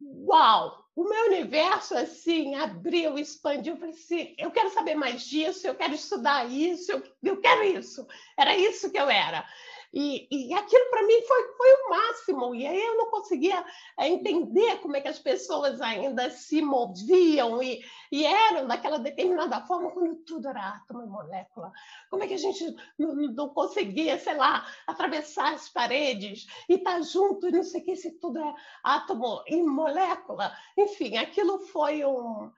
Uau! 0.00 0.80
o 1.00 1.04
meu 1.04 1.26
universo 1.26 1.96
assim 1.96 2.54
abriu, 2.56 3.18
expandiu. 3.18 3.74
Eu 3.74 3.78
falei 3.78 3.94
assim: 3.94 4.34
eu 4.36 4.50
quero 4.50 4.70
saber 4.70 4.94
mais 4.94 5.22
disso, 5.22 5.66
eu 5.66 5.74
quero 5.74 5.94
estudar 5.94 6.50
isso, 6.50 6.92
eu, 6.92 7.02
eu 7.22 7.40
quero 7.40 7.64
isso. 7.64 8.06
Era 8.36 8.54
isso 8.56 8.90
que 8.90 8.98
eu 8.98 9.08
era. 9.08 9.46
E, 9.92 10.28
e 10.30 10.54
aquilo 10.54 10.88
para 10.90 11.02
mim 11.02 11.20
foi, 11.22 11.42
foi 11.56 11.72
o 11.72 11.90
máximo. 11.90 12.54
E 12.54 12.66
aí 12.66 12.80
eu 12.80 12.96
não 12.96 13.10
conseguia 13.10 13.64
é, 13.98 14.08
entender 14.08 14.78
como 14.78 14.96
é 14.96 15.00
que 15.00 15.08
as 15.08 15.18
pessoas 15.18 15.80
ainda 15.80 16.30
se 16.30 16.62
moviam 16.62 17.62
e, 17.62 17.84
e 18.12 18.24
eram 18.24 18.66
daquela 18.66 18.98
determinada 18.98 19.60
forma 19.66 19.90
quando 19.90 20.16
tudo 20.24 20.48
era 20.48 20.76
átomo 20.76 21.02
e 21.02 21.06
molécula. 21.06 21.72
Como 22.08 22.22
é 22.22 22.28
que 22.28 22.34
a 22.34 22.38
gente 22.38 22.74
não, 22.98 23.14
não 23.14 23.48
conseguia, 23.48 24.18
sei 24.18 24.36
lá, 24.36 24.66
atravessar 24.86 25.54
as 25.54 25.68
paredes 25.68 26.46
e 26.68 26.74
estar 26.74 26.94
tá 26.94 27.02
junto 27.02 27.48
e 27.48 27.52
não 27.52 27.62
sei 27.64 27.80
o 27.80 27.84
que, 27.84 27.96
se 27.96 28.12
tudo 28.12 28.38
é 28.38 28.54
átomo 28.84 29.42
e 29.46 29.60
molécula. 29.62 30.56
Enfim, 30.76 31.16
aquilo 31.16 31.58
foi 31.58 32.04
um 32.04 32.50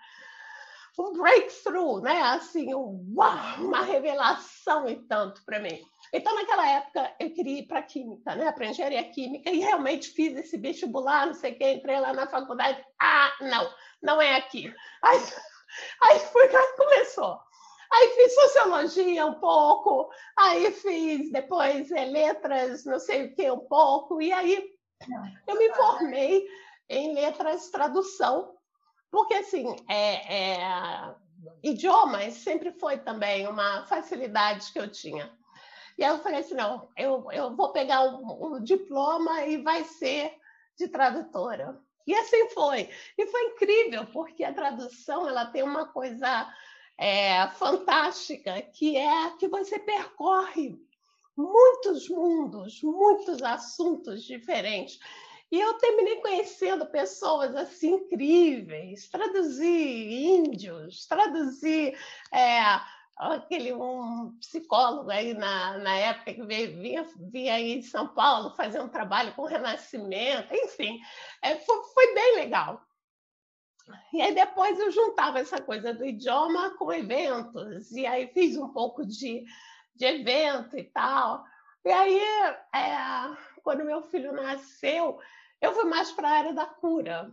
um 0.99 1.13
breakthrough, 1.13 2.01
né? 2.01 2.21
Assim, 2.23 2.75
um, 2.75 3.15
uau, 3.17 3.61
uma 3.61 3.83
revelação 3.83 4.89
e 4.89 4.97
tanto 5.07 5.43
para 5.45 5.61
mim. 5.61 5.81
Então, 6.13 6.35
naquela 6.35 6.69
época, 6.69 7.15
eu 7.19 7.31
queria 7.33 7.61
ir 7.61 7.67
para 7.67 7.83
Química, 7.83 8.35
né? 8.35 8.53
para 8.53 8.67
Engenharia 8.67 9.03
Química, 9.11 9.51
e 9.51 9.61
realmente 9.61 10.11
fiz 10.11 10.37
esse 10.37 10.59
vestibular, 10.59 11.27
não 11.27 11.35
sei 11.35 11.53
o 11.53 11.59
que, 11.59 11.73
entrei 11.73 11.99
lá 11.99 12.13
na 12.13 12.27
faculdade. 12.27 12.85
Ah, 13.01 13.33
não, 13.41 13.71
não 14.03 14.21
é 14.21 14.37
aqui. 14.37 14.73
Aí, 15.03 15.19
aí 16.03 16.19
foi 16.19 16.49
que 16.49 16.77
começou. 16.77 17.41
Aí 17.93 18.09
fiz 18.09 18.35
sociologia 18.35 19.27
um 19.27 19.35
pouco, 19.35 20.11
aí 20.37 20.71
fiz 20.73 21.31
depois 21.31 21.91
é, 21.91 22.07
letras, 22.07 22.87
não 22.87 22.99
sei 22.99 23.27
o 23.27 23.35
que, 23.35 23.51
um 23.51 23.61
pouco, 23.61 24.21
e 24.23 24.33
aí 24.33 24.67
eu 25.47 25.59
me 25.59 25.75
formei 25.75 26.47
em 26.89 27.15
letras 27.15 27.71
tradução, 27.71 28.57
porque 29.13 29.35
assim, 29.35 29.77
é, 29.89 30.55
é, 30.55 31.15
idiomas 31.63 32.33
sempre 32.33 32.73
foi 32.73 32.97
também 32.97 33.47
uma 33.47 33.85
facilidade 33.85 34.73
que 34.73 34.79
eu 34.79 34.91
tinha. 34.91 35.31
E 35.99 36.03
aí 36.03 36.11
eu 36.11 36.19
falei 36.21 36.41
assim, 36.41 36.55
não, 36.55 36.89
eu, 36.97 37.31
eu 37.31 37.55
vou 37.55 37.73
pegar 37.73 38.03
o, 38.05 38.55
o 38.55 38.61
diploma 38.61 39.45
e 39.45 39.59
vai 39.59 39.85
ser 39.85 40.35
de 40.79 40.89
tradutora. 40.89 41.79
E 42.07 42.15
assim 42.15 42.49
foi. 42.49 42.89
E 43.19 43.27
foi 43.27 43.45
incrível, 43.49 44.07
porque 44.07 44.43
a 44.43 44.55
tradução 44.55 45.29
ela 45.29 45.45
tem 45.45 45.63
uma 45.63 45.87
coisa 45.87 46.51
é, 46.97 47.47
fantástica, 47.49 48.63
que 48.63 48.97
é 48.97 49.31
que 49.37 49.47
você 49.47 49.79
percorre 49.79 50.81
muitos 51.37 52.09
mundos, 52.09 52.83
muitos 52.83 53.43
assuntos 53.43 54.25
diferentes. 54.25 54.99
E 55.53 55.61
eu 55.61 55.75
terminei 55.75 56.17
conhecendo 56.17 56.87
pessoas 56.87 57.55
assim 57.55 57.93
incríveis, 57.97 59.07
traduzir 59.11 60.11
índios, 60.11 61.07
traduzir 61.07 61.95
é, 62.33 62.59
aquele 63.19 63.75
um 63.75 64.35
psicólogo 64.41 65.11
aí 65.11 65.35
na, 65.35 65.77
na 65.77 65.95
época 65.95 66.33
que 66.33 66.43
veio, 66.43 66.81
vinha, 66.81 67.07
vinha 67.31 67.53
aí 67.53 67.73
em 67.73 67.83
São 67.83 68.09
Paulo 68.09 68.57
fazer 68.57 68.81
um 68.81 68.89
trabalho 68.89 69.35
com 69.35 69.45
Renascimento, 69.45 70.55
enfim, 70.55 70.99
é, 71.43 71.57
foi, 71.57 71.83
foi 71.93 72.15
bem 72.15 72.37
legal. 72.37 72.81
E 74.11 74.23
aí 74.23 74.35
depois 74.35 74.81
eu 74.81 74.91
juntava 74.91 75.39
essa 75.39 75.61
coisa 75.61 75.93
do 75.93 76.07
idioma 76.07 76.71
com 76.79 76.91
eventos, 76.91 77.93
e 77.93 78.07
aí 78.07 78.27
fiz 78.29 78.57
um 78.57 78.73
pouco 78.73 79.05
de, 79.05 79.45
de 79.95 80.07
evento 80.07 80.79
e 80.79 80.85
tal. 80.85 81.45
E 81.85 81.91
aí, 81.91 82.21
é, 82.75 83.37
quando 83.63 83.85
meu 83.85 84.03
filho 84.03 84.33
nasceu, 84.33 85.19
eu 85.63 85.73
fui 85.73 85.85
mais 85.85 86.11
para 86.11 86.29
a 86.29 86.39
área 86.39 86.53
da 86.53 86.67
cura. 86.67 87.33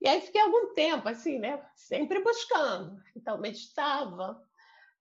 E 0.00 0.08
aí 0.08 0.20
fiquei 0.20 0.40
algum 0.40 0.74
tempo, 0.74 1.08
assim, 1.08 1.38
né? 1.38 1.64
Sempre 1.76 2.20
buscando. 2.20 3.00
Então, 3.16 3.38
meditava, 3.38 4.42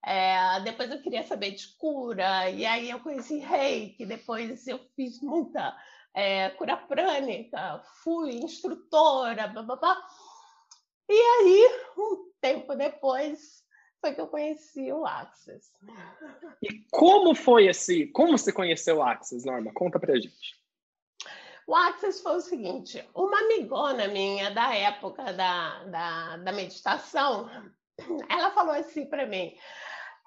é, 0.05 0.59
depois 0.61 0.91
eu 0.91 1.01
queria 1.01 1.23
saber 1.23 1.51
de 1.51 1.75
cura, 1.77 2.49
e 2.51 2.65
aí 2.65 2.89
eu 2.89 2.99
conheci 2.99 3.39
reiki, 3.39 4.05
depois 4.05 4.67
eu 4.67 4.79
fiz 4.95 5.19
muita 5.21 5.75
é, 6.13 6.49
cura 6.51 6.77
prânica, 6.77 7.81
fui 8.03 8.35
instrutora, 8.35 9.47
blá, 9.47 9.63
blá, 9.63 9.75
blá. 9.75 10.07
E 11.09 11.13
aí, 11.13 11.69
um 11.97 12.31
tempo 12.39 12.75
depois, 12.75 13.63
foi 13.99 14.13
que 14.13 14.21
eu 14.21 14.27
conheci 14.27 14.91
o 14.91 15.05
Access. 15.05 15.71
E 16.61 16.85
como 16.91 17.33
foi 17.33 17.67
esse? 17.67 18.07
Como 18.07 18.37
você 18.37 18.53
conheceu 18.53 18.97
o 18.97 19.03
Access, 19.03 19.45
Norma? 19.45 19.73
Conta 19.73 19.99
pra 19.99 20.15
gente. 20.15 20.60
O 21.71 21.75
Access 21.75 22.21
foi 22.21 22.35
o 22.35 22.41
seguinte: 22.41 23.01
uma 23.15 23.39
amigona 23.39 24.05
minha 24.09 24.51
da 24.51 24.75
época 24.75 25.31
da, 25.31 25.83
da, 25.85 26.35
da 26.35 26.51
meditação, 26.51 27.49
ela 28.27 28.51
falou 28.51 28.73
assim 28.73 29.05
para 29.05 29.25
mim: 29.25 29.55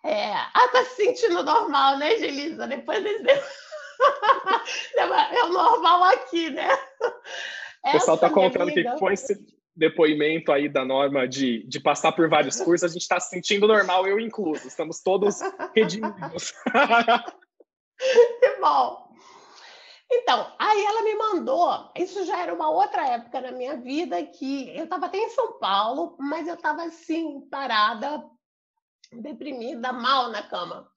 é, 0.02 0.32
ah, 0.32 0.68
tá 0.72 0.82
se 0.86 1.04
sentindo 1.04 1.42
normal, 1.42 1.98
né, 1.98 2.16
Gelisa? 2.16 2.66
Depois 2.66 3.04
desse... 3.04 3.28
é 4.96 5.44
o 5.44 5.48
normal 5.48 6.04
aqui, 6.04 6.48
né? 6.48 6.66
O 7.84 7.92
pessoal 7.92 8.14
está 8.14 8.30
contando 8.30 8.70
amiga... 8.70 8.92
que 8.92 8.98
com 8.98 9.10
esse 9.10 9.46
depoimento 9.76 10.50
aí 10.50 10.66
da 10.66 10.82
norma 10.82 11.28
de, 11.28 11.62
de 11.68 11.78
passar 11.78 12.12
por 12.12 12.26
vários 12.26 12.56
cursos, 12.64 12.90
a 12.90 12.92
gente 12.92 13.02
está 13.02 13.20
se 13.20 13.28
sentindo 13.28 13.68
normal, 13.68 14.06
eu 14.06 14.18
incluso. 14.18 14.66
Estamos 14.66 15.02
todos 15.02 15.40
redimidos. 15.76 16.54
que 18.40 18.60
bom. 18.62 19.03
Então, 20.16 20.54
aí 20.58 20.84
ela 20.84 21.02
me 21.02 21.14
mandou, 21.16 21.90
isso 21.96 22.24
já 22.24 22.40
era 22.40 22.54
uma 22.54 22.70
outra 22.70 23.06
época 23.06 23.40
na 23.40 23.50
minha 23.50 23.76
vida, 23.76 24.24
que 24.24 24.68
eu 24.76 24.84
estava 24.84 25.06
até 25.06 25.18
em 25.18 25.30
São 25.30 25.58
Paulo, 25.58 26.16
mas 26.20 26.46
eu 26.46 26.54
estava 26.54 26.84
assim, 26.84 27.40
parada, 27.50 28.24
deprimida, 29.12 29.92
mal 29.92 30.30
na 30.30 30.42
cama. 30.42 30.88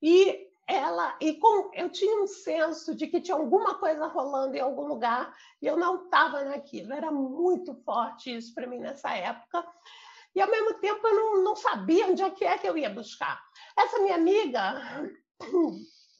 E 0.00 0.48
ela 0.66 1.16
e 1.20 1.34
com, 1.34 1.70
eu 1.74 1.90
tinha 1.90 2.22
um 2.22 2.26
senso 2.26 2.94
de 2.94 3.08
que 3.08 3.20
tinha 3.20 3.36
alguma 3.36 3.74
coisa 3.74 4.06
rolando 4.06 4.56
em 4.56 4.60
algum 4.60 4.86
lugar 4.86 5.34
e 5.60 5.66
eu 5.66 5.76
não 5.76 6.04
estava 6.04 6.44
naquilo. 6.44 6.92
Era 6.92 7.10
muito 7.10 7.74
forte 7.84 8.34
isso 8.34 8.54
para 8.54 8.66
mim 8.66 8.78
nessa 8.78 9.12
época. 9.12 9.66
E 10.34 10.40
ao 10.40 10.50
mesmo 10.50 10.74
tempo 10.74 11.06
eu 11.06 11.14
não, 11.14 11.44
não 11.44 11.56
sabia 11.56 12.06
onde 12.06 12.22
é 12.22 12.30
que 12.30 12.44
é 12.44 12.56
que 12.58 12.68
eu 12.68 12.78
ia 12.78 12.90
buscar. 12.90 13.42
Essa 13.76 13.98
minha 13.98 14.14
amiga, 14.14 15.10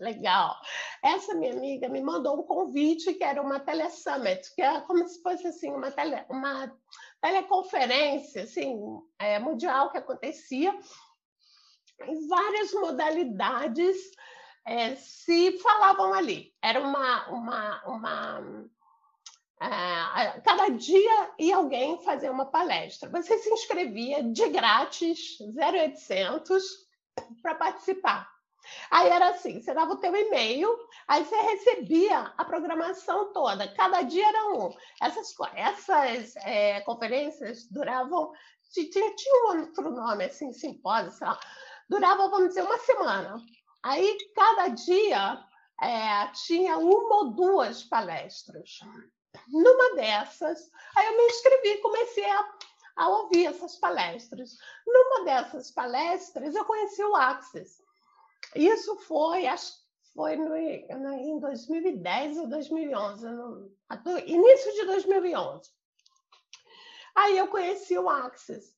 legal, 0.05 0.55
essa 1.03 1.35
minha 1.35 1.53
amiga 1.53 1.89
me 1.89 2.01
mandou 2.01 2.39
um 2.39 2.43
convite 2.43 3.15
que 3.15 3.25
era 3.25 3.43
uma 3.43 3.59
telesummit, 3.59 4.55
que 4.55 4.63
é 4.63 4.81
como 4.83 5.09
se 5.09 5.21
fosse 5.23 5.47
assim 5.47 5.73
uma, 5.73 5.91
tele, 5.91 6.25
uma 6.29 6.73
teleconferência 7.21 8.45
assim, 8.45 8.79
é, 9.19 9.39
mundial 9.39 9.91
que 9.91 9.99
acontecia 9.99 10.79
em 12.03 12.29
várias 12.29 12.73
modalidades 12.73 13.97
é, 14.67 14.95
se 14.97 15.59
falavam 15.59 16.13
ali. 16.15 16.55
Era 16.63 16.81
uma. 16.81 17.29
uma, 17.29 17.85
uma 17.87 18.65
é, 19.61 20.41
cada 20.41 20.69
dia 20.69 21.31
ia 21.39 21.57
alguém 21.57 22.03
fazer 22.03 22.31
uma 22.31 22.47
palestra. 22.47 23.09
Você 23.11 23.39
se 23.39 23.51
inscrevia 23.51 24.23
de 24.23 24.49
grátis, 24.49 25.39
0800, 25.41 26.63
para 27.43 27.55
participar. 27.55 28.34
Aí 28.91 29.09
era 29.09 29.29
assim, 29.29 29.61
você 29.61 29.73
dava 29.75 29.93
o 29.93 29.99
teu 29.99 30.15
e-mail, 30.15 30.69
aí 31.09 31.25
você 31.25 31.37
recebia 31.37 32.33
a 32.37 32.45
programação 32.45 33.33
toda. 33.33 33.69
Cada 33.75 34.03
dia 34.03 34.27
era 34.27 34.47
um. 34.55 34.75
Essas, 35.01 35.35
essas 35.55 36.37
é, 36.37 36.81
conferências 36.83 37.67
duravam... 37.71 38.33
Tinha, 38.73 39.15
tinha 39.15 39.45
um 39.45 39.61
outro 39.61 39.91
nome, 39.91 40.25
assim, 40.25 40.53
simpósio, 40.53 41.13
sei 41.13 41.27
lá. 41.27 41.39
Durava, 41.89 42.29
vamos 42.29 42.49
dizer, 42.49 42.63
uma 42.63 42.79
semana. 42.79 43.41
Aí, 43.85 44.17
cada 44.35 44.69
dia, 44.69 45.45
é, 45.81 46.27
tinha 46.33 46.79
uma 46.79 47.17
ou 47.17 47.31
duas 47.31 47.85
palestras. 47.85 48.81
Numa 49.49 49.95
dessas, 49.95 50.71
aí 50.97 51.07
eu 51.07 51.17
me 51.17 51.27
inscrevi, 51.27 51.79
comecei 51.79 52.29
a, 52.29 52.55
a 52.97 53.09
ouvir 53.09 53.47
essas 53.47 53.77
palestras. 53.77 54.57
Numa 54.87 55.25
dessas 55.25 55.71
palestras, 55.71 56.55
eu 56.55 56.65
conheci 56.65 57.03
o 57.05 57.15
Axis. 57.15 57.83
Isso 58.55 58.97
foi, 58.97 59.47
acho 59.47 59.85
foi 60.15 60.37
no, 60.37 60.57
em 60.57 61.41
2010 61.41 62.39
ou 62.39 62.49
2011, 62.49 63.27
no, 63.27 63.71
início 64.27 64.73
de 64.75 64.87
2011. 64.87 65.71
Aí 67.17 67.37
eu 67.37 67.49
conheci 67.49 67.99
o 67.99 68.09
Axis. 68.09 68.75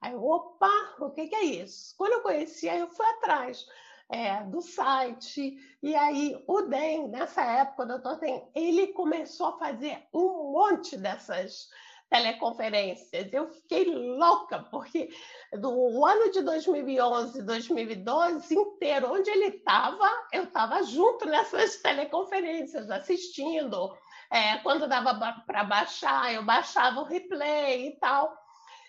Aí, 0.00 0.14
opa, 0.14 0.96
o 1.00 1.10
que, 1.10 1.28
que 1.28 1.34
é 1.34 1.44
isso? 1.44 1.94
Quando 1.96 2.12
eu 2.12 2.22
conheci, 2.22 2.68
aí 2.68 2.78
eu 2.78 2.88
fui 2.88 3.06
atrás 3.06 3.66
é, 4.10 4.44
do 4.44 4.60
site. 4.60 5.56
E 5.82 5.94
aí, 5.94 6.42
o 6.46 6.62
DEM, 6.62 7.08
nessa 7.08 7.42
época, 7.42 7.82
o 7.82 7.86
doutor 7.86 8.18
DEM, 8.18 8.46
ele 8.54 8.88
começou 8.88 9.46
a 9.46 9.58
fazer 9.58 10.06
um 10.12 10.52
monte 10.52 10.96
dessas 10.96 11.68
teleconferências. 12.10 13.32
Eu 13.32 13.48
fiquei 13.48 13.84
louca, 13.84 14.60
porque 14.70 15.08
do 15.52 16.04
ano 16.04 16.30
de 16.30 16.42
2011, 16.42 17.42
2012 17.42 18.54
inteiro, 18.54 19.12
onde 19.12 19.30
ele 19.30 19.56
estava, 19.56 20.08
eu 20.32 20.44
estava 20.44 20.82
junto 20.82 21.26
nessas 21.26 21.76
teleconferências, 21.82 22.90
assistindo. 22.90 23.96
É, 24.30 24.58
quando 24.58 24.88
dava 24.88 25.14
para 25.46 25.64
baixar, 25.64 26.32
eu 26.32 26.44
baixava 26.44 27.00
o 27.00 27.04
replay 27.04 27.88
e 27.88 27.98
tal. 27.98 28.36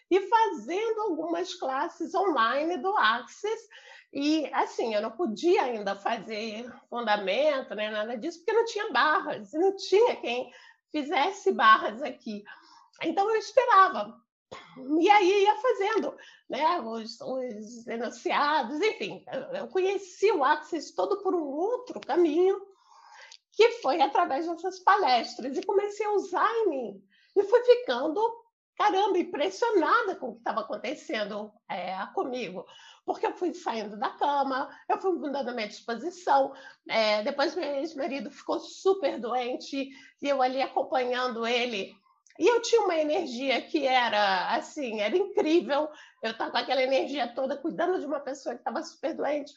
E 0.10 0.22
fazendo 0.22 1.01
algumas 1.01 1.53
classes 1.55 2.13
online 2.13 2.77
do 2.77 2.95
Access, 2.95 3.67
e 4.13 4.50
assim, 4.53 4.95
eu 4.95 5.01
não 5.01 5.12
podia 5.12 5.63
ainda 5.63 5.95
fazer 5.95 6.72
fundamento, 6.89 7.75
né, 7.75 7.89
nada 7.89 8.18
disso, 8.18 8.39
porque 8.39 8.53
não 8.53 8.66
tinha 8.66 8.92
barras, 8.92 9.51
não 9.51 9.75
tinha 9.75 10.16
quem 10.16 10.51
fizesse 10.89 11.51
barras 11.51 12.01
aqui. 12.01 12.44
Então 13.03 13.29
eu 13.29 13.38
esperava. 13.38 14.16
E 15.00 15.10
aí 15.10 15.44
ia 15.44 15.55
fazendo 15.55 16.16
né, 16.50 16.79
os, 16.79 17.20
os 17.20 17.88
enunciados, 17.88 18.79
enfim, 18.79 19.25
eu 19.53 19.68
conheci 19.68 20.31
o 20.31 20.44
Axis 20.44 20.94
todo 20.94 21.22
por 21.24 21.34
um 21.34 21.44
outro 21.44 22.00
caminho, 22.00 22.62
que 23.51 23.72
foi 23.81 24.01
através 24.01 24.48
dessas 24.48 24.79
palestras, 24.79 25.58
e 25.58 25.66
comecei 25.66 26.05
a 26.05 26.12
usar 26.12 26.50
em 26.58 26.70
mim. 26.70 27.03
E 27.36 27.44
fui 27.44 27.64
ficando, 27.64 28.22
caramba, 28.77 29.18
impressionada 29.18 30.16
com 30.16 30.29
o 30.29 30.34
que 30.34 30.40
estava 30.40 30.62
acontecendo 30.62 31.51
é, 31.70 31.98
comigo 32.14 32.66
porque 33.05 33.25
eu 33.25 33.34
fui 33.34 33.53
saindo 33.53 33.98
da 33.98 34.10
cama, 34.10 34.68
eu 34.90 35.00
fui 35.00 35.14
mudando 35.14 35.50
a 35.50 35.53
minha 35.53 35.68
disposição. 35.68 36.53
É, 36.90 37.22
depois, 37.22 37.55
meu 37.55 37.75
ex-marido 37.75 38.31
ficou 38.31 38.60
super 38.60 39.20
doente 39.20 39.90
e 40.22 40.27
eu 40.27 40.42
ali 40.42 40.62
acompanhando 40.62 41.46
ele. 41.46 41.94
E 42.37 42.48
eu 42.48 42.61
tinha 42.61 42.81
uma 42.81 42.98
energia 42.98 43.61
que 43.61 43.85
era 43.85 44.55
assim, 44.55 45.00
era 45.00 45.15
incrível. 45.15 45.89
Eu 46.21 46.31
estava 46.31 46.51
com 46.51 46.57
aquela 46.57 46.83
energia 46.83 47.33
toda 47.33 47.57
cuidando 47.57 48.00
de 48.00 48.05
uma 48.05 48.19
pessoa 48.19 48.55
que 48.55 48.61
estava 48.61 48.83
super 48.83 49.15
doente. 49.15 49.53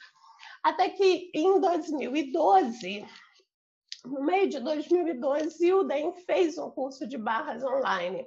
Até 0.62 0.88
que 0.90 1.30
em 1.34 1.60
2012, 1.60 3.04
no 4.04 4.22
meio 4.24 4.48
de 4.48 4.60
2012, 4.60 5.72
o 5.72 5.82
DEM 5.82 6.12
fez 6.24 6.56
um 6.58 6.70
curso 6.70 7.06
de 7.06 7.18
barras 7.18 7.64
online. 7.64 8.26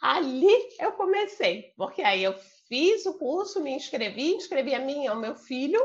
Ali 0.00 0.52
eu 0.78 0.92
comecei, 0.92 1.72
porque 1.76 2.02
aí 2.02 2.22
eu 2.22 2.34
fiz 2.68 3.06
o 3.06 3.18
curso, 3.18 3.62
me 3.62 3.72
inscrevi, 3.72 4.34
inscrevi 4.34 4.74
a 4.74 4.78
mim 4.78 5.04
e 5.04 5.06
ao 5.06 5.16
meu 5.16 5.34
filho, 5.34 5.80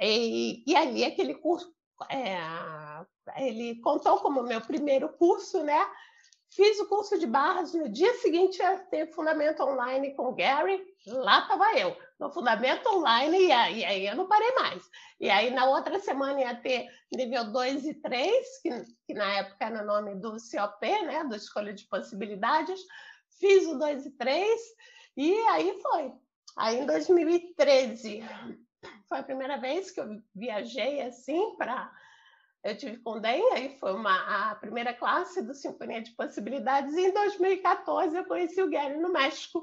e, 0.00 0.62
e 0.66 0.76
ali 0.76 1.04
aquele 1.04 1.34
curso, 1.34 1.74
é, 2.10 2.38
ele 3.36 3.80
contou 3.80 4.18
como 4.18 4.42
meu 4.42 4.60
primeiro 4.60 5.08
curso, 5.14 5.62
né? 5.62 5.80
Fiz 6.50 6.78
o 6.80 6.88
curso 6.88 7.18
de 7.18 7.26
barras, 7.26 7.74
no 7.74 7.88
dia 7.88 8.14
seguinte 8.14 8.58
ia 8.58 8.78
ter 8.78 9.12
Fundamento 9.12 9.62
Online 9.62 10.14
com 10.14 10.28
o 10.28 10.34
Gary, 10.34 10.82
lá 11.06 11.40
estava 11.40 11.78
eu, 11.78 11.96
no 12.18 12.30
Fundamento 12.30 12.86
Online, 12.88 13.46
e 13.46 13.52
aí, 13.52 13.78
e 13.80 13.84
aí, 13.84 14.06
eu 14.06 14.16
não 14.16 14.26
parei 14.26 14.50
mais. 14.52 14.82
E 15.20 15.28
aí 15.28 15.50
na 15.50 15.66
outra 15.66 15.98
semana 15.98 16.40
ia 16.40 16.54
ter 16.54 16.88
nível 17.12 17.52
2 17.52 17.84
e 17.86 17.94
3, 17.94 18.60
que, 18.62 18.70
que 19.06 19.14
na 19.14 19.38
época 19.38 19.66
era 19.66 19.82
o 19.82 19.86
nome 19.86 20.14
do 20.14 20.32
COP, 20.32 21.02
né, 21.02 21.24
do 21.24 21.36
Escolha 21.36 21.74
de 21.74 21.84
Possibilidades, 21.88 22.80
fiz 23.38 23.66
o 23.66 23.78
2 23.78 24.06
e 24.06 24.10
3, 24.12 24.60
e 25.16 25.34
aí 25.48 25.78
foi. 25.82 26.12
Aí 26.56 26.78
em 26.78 26.86
2013 26.86 28.22
foi 29.08 29.18
a 29.18 29.22
primeira 29.22 29.58
vez 29.58 29.90
que 29.90 30.00
eu 30.00 30.06
viajei 30.34 31.02
assim 31.02 31.56
para 31.56 31.92
eu 32.64 32.76
tive 32.76 32.98
com 32.98 33.20
DEM, 33.20 33.52
aí 33.52 33.76
foi 33.78 33.92
uma, 33.92 34.50
a 34.50 34.54
primeira 34.56 34.92
classe 34.92 35.42
do 35.42 35.54
Sinfonia 35.54 36.02
de 36.02 36.10
Possibilidades, 36.12 36.94
e 36.94 37.06
em 37.06 37.12
2014 37.12 38.16
eu 38.16 38.24
conheci 38.24 38.60
o 38.60 38.70
Gary 38.70 38.98
no 38.98 39.12
México, 39.12 39.62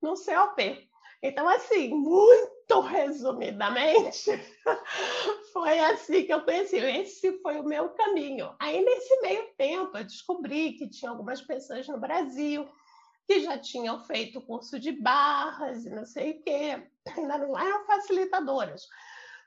no 0.00 0.14
COP. 0.14 0.88
Então, 1.22 1.48
assim, 1.48 1.88
muito 1.88 2.80
resumidamente, 2.80 4.30
foi 5.54 5.78
assim 5.78 6.26
que 6.26 6.32
eu 6.34 6.42
conheci. 6.42 6.76
Esse 6.76 7.38
foi 7.38 7.58
o 7.58 7.64
meu 7.64 7.88
caminho. 7.90 8.54
Aí, 8.58 8.84
nesse 8.84 9.20
meio 9.22 9.48
tempo, 9.56 9.96
eu 9.96 10.04
descobri 10.04 10.72
que 10.72 10.86
tinha 10.86 11.10
algumas 11.10 11.40
pessoas 11.40 11.88
no 11.88 11.98
Brasil 11.98 12.68
que 13.26 13.40
já 13.40 13.58
tinham 13.58 14.04
feito 14.04 14.40
curso 14.42 14.78
de 14.78 14.92
barras 14.92 15.86
e 15.86 15.90
não 15.90 16.04
sei 16.04 16.32
o 16.32 16.42
quê, 16.42 16.82
ainda 17.16 17.38
não 17.38 17.58
eram 17.58 17.86
facilitadoras. 17.86 18.86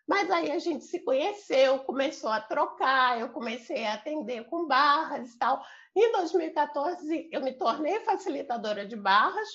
Mas 0.07 0.31
aí 0.31 0.51
a 0.51 0.59
gente 0.59 0.85
se 0.85 0.99
conheceu, 0.99 1.79
começou 1.79 2.29
a 2.29 2.39
trocar, 2.39 3.19
eu 3.19 3.29
comecei 3.29 3.85
a 3.85 3.95
atender 3.95 4.45
com 4.45 4.65
barras 4.65 5.33
e 5.33 5.37
tal. 5.37 5.61
Em 5.95 6.11
2014, 6.13 7.29
eu 7.31 7.41
me 7.41 7.53
tornei 7.53 7.99
facilitadora 8.01 8.85
de 8.85 8.95
barras 8.95 9.49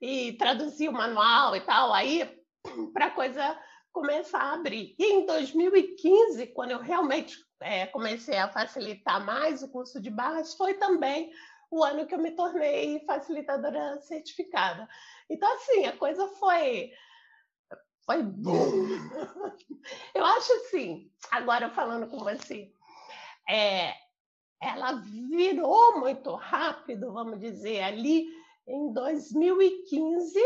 e 0.00 0.32
traduzi 0.34 0.88
o 0.88 0.92
manual 0.92 1.56
e 1.56 1.60
tal, 1.60 1.92
aí 1.92 2.42
para 2.94 3.06
a 3.06 3.10
coisa 3.10 3.58
começar 3.92 4.40
a 4.40 4.52
abrir. 4.54 4.94
E 4.98 5.04
em 5.04 5.26
2015, 5.26 6.46
quando 6.48 6.70
eu 6.70 6.78
realmente 6.78 7.36
é, 7.60 7.86
comecei 7.86 8.38
a 8.38 8.48
facilitar 8.48 9.24
mais 9.24 9.62
o 9.62 9.68
curso 9.68 10.00
de 10.00 10.10
barras, 10.10 10.54
foi 10.54 10.74
também 10.74 11.32
o 11.70 11.82
ano 11.82 12.06
que 12.06 12.14
eu 12.14 12.18
me 12.18 12.32
tornei 12.32 13.00
facilitadora 13.06 14.00
certificada. 14.02 14.88
Então, 15.28 15.52
assim, 15.54 15.86
a 15.86 15.96
coisa 15.96 16.28
foi. 16.38 16.92
Foi 18.04 18.22
bom. 18.22 18.72
Eu 20.14 20.24
acho 20.24 20.52
assim, 20.54 21.10
agora 21.30 21.70
falando 21.70 22.08
com 22.08 22.18
você, 22.18 22.72
é, 23.48 23.94
ela 24.60 24.92
virou 24.92 25.98
muito 25.98 26.34
rápido, 26.34 27.12
vamos 27.12 27.40
dizer, 27.40 27.82
ali 27.82 28.28
em 28.66 28.92
2015, 28.92 30.40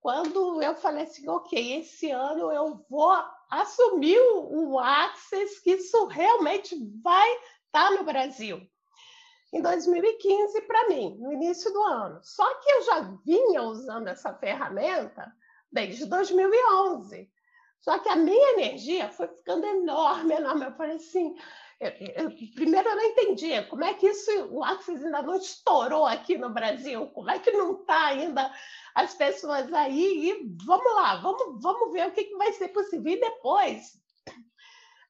quando 0.00 0.62
eu 0.62 0.76
falei 0.76 1.02
assim, 1.02 1.28
ok, 1.28 1.80
esse 1.80 2.10
ano 2.10 2.52
eu 2.52 2.84
vou 2.88 3.12
assumir 3.50 4.20
o 4.20 4.78
Access, 4.78 5.60
que 5.62 5.72
isso 5.72 6.06
realmente 6.06 6.76
vai 7.02 7.28
estar 7.32 7.50
tá 7.72 7.90
no 7.90 8.04
Brasil. 8.04 8.60
Em 9.52 9.60
2015, 9.60 10.60
para 10.62 10.88
mim, 10.88 11.16
no 11.18 11.32
início 11.32 11.72
do 11.72 11.82
ano. 11.82 12.20
Só 12.22 12.54
que 12.60 12.70
eu 12.70 12.82
já 12.82 13.00
vinha 13.24 13.62
usando 13.62 14.08
essa 14.08 14.32
ferramenta 14.34 15.32
desde 15.76 16.06
2011. 16.06 17.30
Só 17.80 17.98
que 17.98 18.08
a 18.08 18.16
minha 18.16 18.52
energia 18.54 19.10
foi 19.10 19.28
ficando 19.28 19.66
enorme, 19.66 20.34
enorme. 20.34 20.64
Eu 20.64 20.72
falei 20.72 20.96
assim, 20.96 21.36
eu, 21.78 21.90
eu, 21.90 22.30
primeiro 22.54 22.88
eu 22.88 22.96
não 22.96 23.04
entendia 23.04 23.62
como 23.64 23.84
é 23.84 23.92
que 23.92 24.06
isso, 24.06 24.30
o 24.50 24.64
Axis 24.64 25.04
ainda 25.04 25.20
não 25.20 25.36
estourou 25.36 26.06
aqui 26.06 26.38
no 26.38 26.48
Brasil, 26.48 27.06
como 27.08 27.30
é 27.30 27.38
que 27.38 27.50
não 27.50 27.80
está 27.80 28.06
ainda 28.06 28.50
as 28.94 29.12
pessoas 29.12 29.70
aí, 29.74 30.30
e 30.30 30.56
vamos 30.64 30.94
lá, 30.94 31.16
vamos, 31.16 31.62
vamos 31.62 31.92
ver 31.92 32.08
o 32.08 32.12
que, 32.12 32.24
que 32.24 32.36
vai 32.36 32.50
ser 32.54 32.68
possível. 32.68 33.12
E 33.12 33.20
depois, 33.20 34.00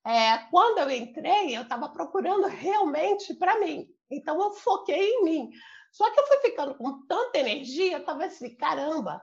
é, 0.05 0.39
quando 0.51 0.79
eu 0.79 0.91
entrei, 0.91 1.57
eu 1.57 1.63
estava 1.63 1.89
procurando 1.89 2.49
realmente 2.49 3.33
para 3.35 3.61
mim, 3.61 3.89
então 4.11 4.43
eu 4.43 4.53
foquei 4.53 5.13
em 5.13 5.25
mim. 5.25 5.51
Só 5.93 6.11
que 6.11 6.19
eu 6.19 6.27
fui 6.27 6.39
ficando 6.39 6.75
com 6.75 7.07
tanta 7.07 7.39
energia, 7.39 7.93
eu 7.93 8.01
estava 8.01 8.25
assim, 8.25 8.55
caramba, 8.57 9.23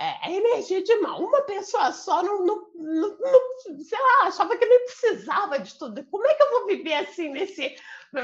é, 0.00 0.30
é 0.30 0.36
energia 0.36 0.82
de 0.82 0.94
mal. 1.00 1.20
Uma 1.20 1.42
pessoa 1.42 1.92
só 1.92 2.22
não, 2.22 2.44
não, 2.44 2.66
não, 2.74 3.18
não, 3.18 3.84
sei 3.84 3.98
lá, 3.98 4.28
achava 4.28 4.56
que 4.56 4.64
nem 4.64 4.86
precisava 4.86 5.58
de 5.58 5.78
tudo. 5.78 6.02
Como 6.06 6.26
é 6.26 6.34
que 6.34 6.42
eu 6.42 6.50
vou 6.50 6.66
viver 6.66 6.94
assim 6.94 7.28
nesse. 7.28 7.76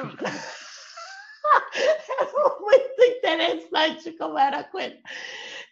é 1.76 2.60
muito 2.60 3.04
interessante 3.04 4.12
como 4.12 4.38
era 4.38 4.60
a 4.60 4.64
coisa. 4.64 4.98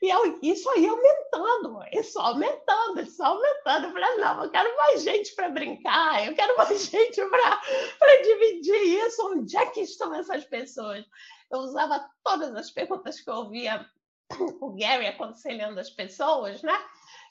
E 0.02 0.10
eu, 0.10 0.38
isso 0.42 0.68
aí 0.68 0.86
aumentando, 0.86 1.80
isso 1.92 2.20
aumentando, 2.20 3.00
isso 3.00 3.22
aumentando. 3.22 3.86
Eu 3.86 3.92
falei, 3.92 4.16
não, 4.18 4.44
eu 4.44 4.50
quero 4.50 4.76
mais 4.76 5.02
gente 5.02 5.34
para 5.34 5.48
brincar, 5.48 6.26
eu 6.26 6.34
quero 6.34 6.54
mais 6.58 6.84
gente 6.84 7.22
para 7.24 8.22
dividir 8.22 9.06
isso. 9.06 9.26
Onde 9.26 9.56
é 9.56 9.64
que 9.66 9.80
estão 9.80 10.14
essas 10.14 10.44
pessoas? 10.44 11.02
Eu 11.50 11.60
usava 11.60 12.06
todas 12.22 12.54
as 12.54 12.70
perguntas 12.70 13.20
que 13.20 13.30
eu 13.30 13.36
ouvia 13.36 13.88
o 14.60 14.74
Gary 14.74 15.06
aconselhando 15.06 15.80
as 15.80 15.90
pessoas, 15.90 16.62
né? 16.62 16.78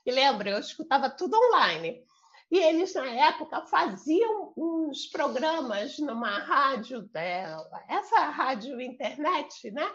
E 0.06 0.12
lembra, 0.12 0.52
eu 0.52 0.60
escutava 0.60 1.10
tudo 1.10 1.36
online. 1.36 2.04
E 2.52 2.60
eles, 2.60 2.94
na 2.94 3.06
época, 3.06 3.66
faziam 3.66 4.54
uns 4.56 5.08
programas 5.08 5.98
numa 5.98 6.38
rádio, 6.40 7.10
é, 7.16 7.46
essa 7.90 8.20
rádio 8.30 8.80
internet, 8.80 9.72
né? 9.72 9.92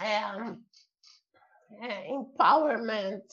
É, 0.00 0.22
é, 1.86 2.10
empowerment, 2.10 3.26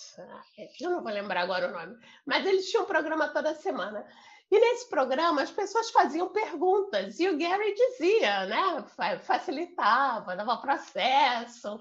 eu 0.82 0.90
não 0.90 1.02
vou 1.02 1.12
lembrar 1.12 1.44
agora 1.44 1.70
o 1.70 1.72
nome, 1.72 1.98
mas 2.26 2.46
eles 2.46 2.70
tinham 2.70 2.84
um 2.84 2.88
programa 2.88 3.30
toda 3.30 3.56
semana. 3.56 4.06
E 4.52 4.60
nesse 4.60 4.90
programa 4.90 5.42
as 5.42 5.52
pessoas 5.52 5.90
faziam 5.90 6.30
perguntas 6.30 7.20
e 7.20 7.28
o 7.28 7.38
Gary 7.38 7.74
dizia, 7.74 8.46
né? 8.46 8.86
Facilitava, 9.22 10.36
dava 10.36 10.58
processo. 10.58 11.80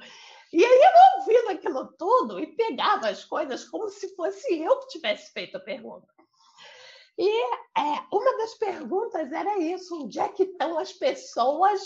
E 0.55 0.65
aí 0.65 0.81
eu 0.83 1.19
ouvindo 1.19 1.51
aquilo 1.51 1.93
tudo 1.99 2.39
e 2.39 2.55
pegava 2.55 3.09
as 3.09 3.25
coisas 3.25 3.65
como 3.65 3.89
se 3.89 4.15
fosse 4.15 4.63
eu 4.63 4.79
que 4.79 4.87
tivesse 4.87 5.33
feito 5.33 5.57
a 5.57 5.61
pergunta. 5.61 6.07
E 7.19 7.29
é, 7.77 8.07
uma 8.13 8.37
das 8.39 8.55
perguntas 8.55 9.33
era 9.33 9.59
isso: 9.59 10.05
onde 10.05 10.21
é 10.21 10.29
que 10.29 10.45
estão 10.45 10.79
as 10.79 10.93
pessoas 10.93 11.83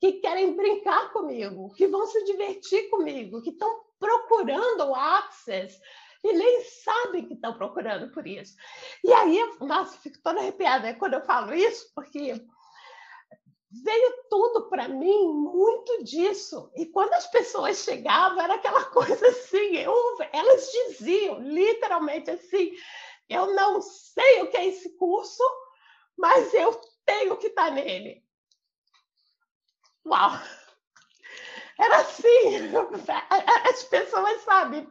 que 0.00 0.14
querem 0.14 0.56
brincar 0.56 1.12
comigo, 1.12 1.72
que 1.74 1.86
vão 1.86 2.04
se 2.06 2.24
divertir 2.24 2.90
comigo, 2.90 3.40
que 3.40 3.50
estão 3.50 3.84
procurando 4.00 4.88
o 4.88 4.94
Access 4.96 5.80
e 6.24 6.32
nem 6.32 6.64
sabem 6.64 7.24
que 7.24 7.34
estão 7.34 7.56
procurando 7.56 8.10
por 8.10 8.26
isso. 8.26 8.56
E 9.04 9.12
aí, 9.12 9.38
nossa, 9.60 9.96
fico 9.98 10.18
toda 10.24 10.40
arrepiada 10.40 10.92
quando 10.94 11.14
eu 11.14 11.24
falo 11.24 11.54
isso, 11.54 11.88
porque 11.94 12.34
veio 13.82 14.24
tudo 14.28 14.68
para 14.68 14.88
mim 14.88 15.28
muito 15.28 16.04
disso. 16.04 16.70
E 16.74 16.86
quando 16.86 17.12
as 17.14 17.26
pessoas 17.28 17.78
chegavam, 17.78 18.40
era 18.40 18.54
aquela 18.54 18.84
coisa 18.90 19.26
assim, 19.28 19.76
eu, 19.76 19.94
elas 20.32 20.70
diziam 20.70 21.40
literalmente 21.40 22.30
assim: 22.30 22.72
eu 23.28 23.54
não 23.54 23.80
sei 23.80 24.42
o 24.42 24.50
que 24.50 24.56
é 24.56 24.66
esse 24.66 24.96
curso, 24.96 25.42
mas 26.16 26.52
eu 26.54 26.80
tenho 27.04 27.36
que 27.36 27.48
estar 27.48 27.70
nele. 27.70 28.24
Uau! 30.06 30.32
Era 31.78 31.96
assim, 31.98 32.72
as 33.68 33.84
pessoas, 33.84 34.40
sabe, 34.42 34.88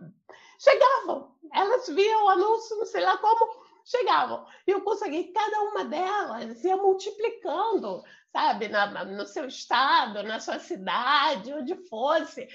chegavam, 0.60 1.36
elas 1.54 1.88
viam 1.88 2.26
o 2.26 2.30
anúncio, 2.30 2.78
não 2.78 2.86
sei 2.86 3.02
lá 3.02 3.18
como, 3.18 3.65
chegavam. 3.86 4.46
E 4.68 4.72
eu 4.72 4.82
consegui, 4.82 5.32
cada 5.32 5.62
uma 5.62 5.86
delas 5.86 6.64
ia 6.64 6.76
multiplicando 6.76 8.04
sabe, 8.36 8.68
na, 8.68 9.06
no 9.06 9.26
seu 9.26 9.46
estado, 9.46 10.22
na 10.24 10.42
sua 10.42 10.60
cidade, 10.60 11.54
onde 11.54 11.74
fosse, 11.88 12.46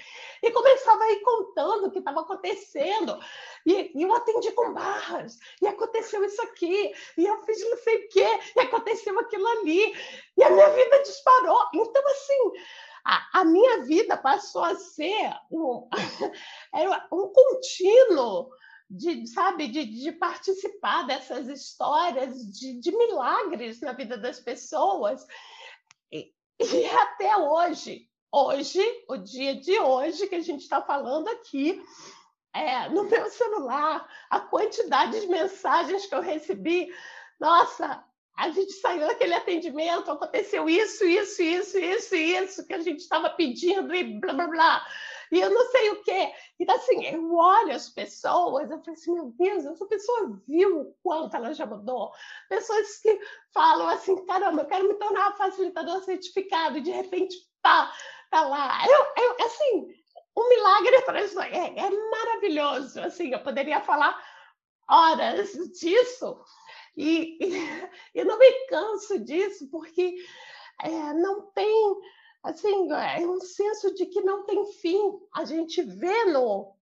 e 0.43 0.51
começava 0.51 1.03
a 1.03 1.11
ir 1.11 1.21
contando 1.21 1.87
o 1.87 1.91
que 1.91 1.97
estava 1.97 2.21
acontecendo. 2.21 3.19
E, 3.65 3.91
e, 3.95 4.03
eu 4.03 4.13
atendi 4.13 4.51
com 4.51 4.75
barras, 4.75 5.39
e 5.59 5.65
aconteceu 5.65 6.23
isso 6.23 6.39
aqui, 6.43 6.93
e 7.17 7.25
eu 7.25 7.35
fiz 7.45 7.67
não 7.67 7.77
sei 7.77 7.95
o 7.95 8.09
quê, 8.09 8.27
e 8.55 8.59
aconteceu 8.59 9.17
aquilo 9.17 9.47
ali, 9.47 9.95
e 10.37 10.43
a 10.43 10.51
minha 10.51 10.69
vida 10.69 11.01
disparou. 11.01 11.65
Então, 11.73 12.07
assim, 12.09 12.51
a, 13.03 13.39
a 13.39 13.45
minha 13.45 13.81
vida 13.81 14.15
passou 14.17 14.63
a 14.63 14.75
ser 14.75 15.33
um, 15.49 15.89
um 17.11 17.33
contínuo 17.33 18.51
de, 18.91 19.25
sabe, 19.27 19.69
de, 19.69 19.85
de, 19.85 20.11
participar 20.11 21.03
dessas 21.07 21.47
histórias 21.47 22.35
de, 22.51 22.73
de 22.73 22.91
milagres 22.91 23.79
na 23.79 23.93
vida 23.93 24.17
das 24.17 24.39
pessoas. 24.39 25.25
E 26.11 26.85
até 26.85 27.37
hoje, 27.37 28.09
hoje, 28.31 28.83
o 29.07 29.15
dia 29.15 29.55
de 29.55 29.79
hoje 29.79 30.27
que 30.27 30.35
a 30.35 30.41
gente 30.41 30.61
está 30.61 30.81
falando 30.81 31.29
aqui, 31.29 31.81
é, 32.53 32.89
no 32.89 33.05
meu 33.05 33.29
celular, 33.29 34.05
a 34.29 34.41
quantidade 34.41 35.21
de 35.21 35.27
mensagens 35.27 36.05
que 36.05 36.13
eu 36.13 36.21
recebi, 36.21 36.93
nossa, 37.39 38.03
a 38.37 38.49
gente 38.49 38.73
saiu 38.73 39.07
daquele 39.07 39.33
atendimento, 39.33 40.11
aconteceu 40.11 40.69
isso, 40.69 41.05
isso, 41.05 41.41
isso, 41.41 41.79
isso, 41.79 42.15
isso, 42.15 42.67
que 42.67 42.73
a 42.73 42.79
gente 42.81 42.99
estava 42.99 43.29
pedindo 43.29 43.95
e 43.95 44.19
blá, 44.19 44.33
blá, 44.33 44.47
blá 44.47 44.87
e 45.31 45.39
eu 45.39 45.49
não 45.49 45.65
sei 45.71 45.89
o 45.91 46.03
quê. 46.03 46.33
Então, 46.59 46.75
assim, 46.75 47.05
eu 47.05 47.33
olho 47.33 47.73
as 47.73 47.89
pessoas, 47.89 48.69
eu 48.69 48.79
falo 48.79 48.91
assim, 48.91 49.13
meu 49.13 49.33
Deus, 49.37 49.65
essa 49.65 49.85
pessoa 49.85 50.41
viu 50.47 50.81
o 50.81 50.95
quanto 51.01 51.35
ela 51.35 51.53
já 51.53 51.65
mudou. 51.65 52.11
Pessoas 52.49 52.97
que 52.97 53.19
falam 53.53 53.87
assim, 53.87 54.25
caramba, 54.25 54.63
eu 54.63 54.67
quero 54.67 54.87
me 54.87 54.95
tornar 54.95 55.37
facilitador 55.37 56.03
certificado, 56.03 56.77
e 56.77 56.81
de 56.81 56.91
repente, 56.91 57.35
pá, 57.61 57.91
tá 58.29 58.41
lá. 58.41 58.85
Eu, 58.85 59.23
eu 59.23 59.45
assim, 59.45 59.87
um 60.35 60.49
milagre 60.49 60.95
atrás 60.97 61.35
é, 61.37 61.79
é 61.79 61.89
maravilhoso. 61.89 62.99
Assim, 62.99 63.31
eu 63.31 63.39
poderia 63.41 63.79
falar 63.81 64.21
horas 64.89 65.53
disso. 65.79 66.43
E, 66.95 67.37
e 67.39 67.89
eu 68.15 68.25
não 68.25 68.37
me 68.37 68.67
canso 68.67 69.19
disso, 69.19 69.69
porque 69.69 70.15
é, 70.83 71.13
não 71.13 71.43
tem 71.51 71.95
assim, 72.43 72.91
é 72.91 73.25
um 73.27 73.39
senso 73.39 73.93
de 73.93 74.05
que 74.05 74.21
não 74.21 74.43
tem 74.45 74.65
fim. 74.73 75.19
A 75.33 75.45
gente 75.45 75.81
vê 75.81 76.25
no, 76.25 76.75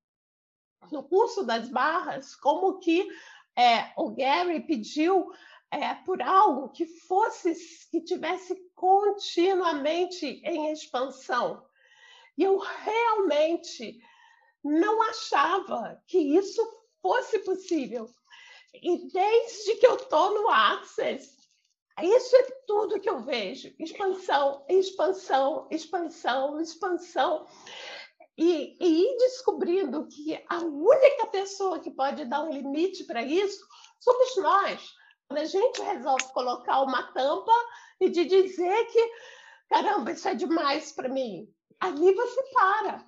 no 0.92 1.04
curso 1.04 1.44
das 1.44 1.70
barras 1.70 2.36
como 2.36 2.80
que 2.80 3.08
é, 3.56 3.92
o 3.98 4.12
Gary 4.12 4.62
pediu 4.62 5.32
é, 5.72 5.94
por 5.94 6.22
algo 6.22 6.70
que 6.70 6.86
fosse, 6.86 7.54
que 7.92 8.02
tivesse 8.02 8.56
continuamente 8.74 10.26
em 10.44 10.72
expansão. 10.72 11.66
E 12.38 12.44
eu 12.44 12.58
realmente 12.58 14.00
não 14.64 15.02
achava 15.10 16.02
que 16.08 16.18
isso 16.18 16.62
fosse 17.02 17.40
possível. 17.40 18.10
E 18.74 19.10
desde 19.10 19.76
que 19.76 19.86
eu 19.86 19.96
estou 19.96 20.34
no 20.34 20.50
Access, 20.50 21.39
isso 22.04 22.36
é 22.36 22.44
tudo 22.68 23.00
que 23.00 23.10
eu 23.10 23.20
vejo: 23.20 23.74
expansão, 23.80 24.66
expansão, 24.70 25.68
expansão, 25.72 26.60
expansão. 26.60 27.48
E, 28.38 28.78
e 28.80 29.04
ir 29.04 29.18
descobrindo 29.18 30.08
que 30.08 30.42
a 30.48 30.60
única 30.60 31.28
pessoa 31.28 31.80
que 31.80 31.92
pode 31.92 32.24
dar 32.24 32.42
um 32.44 32.52
limite 32.52 33.04
para 33.04 33.22
isso 33.22 33.66
somos 34.00 34.38
nós. 34.38 34.94
Quando 35.28 35.40
a 35.40 35.46
gente 35.46 35.82
resolve 35.82 36.24
colocar 36.34 36.82
uma 36.82 37.04
tampa 37.12 37.52
e 38.00 38.10
de 38.10 38.26
dizer 38.26 38.86
que, 38.86 39.12
caramba, 39.70 40.12
isso 40.12 40.28
é 40.28 40.36
demais 40.36 40.94
para 40.94 41.10
mim, 41.10 41.54
ali 41.80 42.14
você 42.14 42.44
para. 42.54 43.06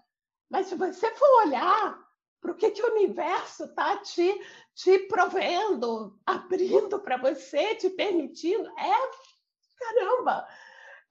Mas 0.49 0.67
se 0.67 0.75
você 0.75 1.10
for 1.15 1.45
olhar 1.45 1.97
para 2.41 2.51
o 2.51 2.56
que, 2.56 2.71
que 2.71 2.84
o 2.84 2.91
universo 2.91 3.65
está 3.65 3.97
te 3.97 4.38
te 4.75 4.99
provendo, 5.07 6.19
abrindo 6.25 6.99
para 6.99 7.17
você, 7.17 7.75
te 7.75 7.89
permitindo. 7.89 8.69
É 8.77 9.12
caramba, 9.81 10.47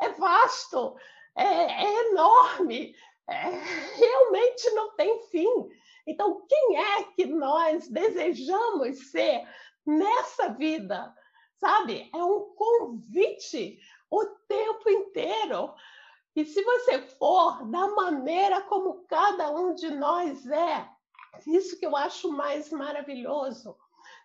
é 0.00 0.08
vasto, 0.10 0.96
é, 1.36 1.44
é 1.44 2.08
enorme, 2.08 2.94
é, 3.28 3.50
realmente 3.96 4.70
não 4.70 4.94
tem 4.94 5.20
fim. 5.28 5.68
Então, 6.06 6.44
quem 6.48 6.78
é 6.78 7.02
que 7.04 7.26
nós 7.26 7.88
desejamos 7.88 9.10
ser 9.10 9.46
nessa 9.86 10.48
vida? 10.48 11.14
Sabe? 11.56 12.10
É 12.14 12.24
um 12.24 12.54
convite 12.54 13.78
o 14.10 14.24
tempo 14.48 14.88
inteiro. 14.88 15.74
E 16.34 16.44
se 16.44 16.62
você 16.62 17.02
for 17.02 17.64
da 17.70 17.88
maneira 17.88 18.62
como 18.62 19.04
cada 19.06 19.50
um 19.50 19.74
de 19.74 19.90
nós 19.90 20.46
é, 20.46 20.88
isso 21.46 21.78
que 21.78 21.86
eu 21.86 21.96
acho 21.96 22.30
mais 22.32 22.70
maravilhoso. 22.70 23.76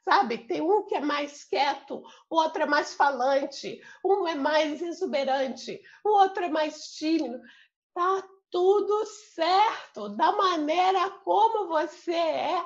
Sabe, 0.04 0.38
tem 0.48 0.62
um 0.62 0.86
que 0.86 0.96
é 0.96 1.02
mais 1.02 1.44
quieto, 1.44 2.04
o 2.30 2.36
outro 2.36 2.62
é 2.62 2.66
mais 2.66 2.94
falante, 2.94 3.82
um 4.04 4.28
é 4.28 4.36
mais 4.36 4.82
exuberante, 4.82 5.82
o 6.04 6.10
outro 6.10 6.44
é 6.44 6.50
mais 6.50 6.94
tímido. 6.94 7.40
Tá 7.94 8.24
tudo 8.52 9.06
certo, 9.06 10.10
da 10.10 10.32
maneira 10.32 11.10
como 11.24 11.68
você 11.68 12.14
é, 12.14 12.64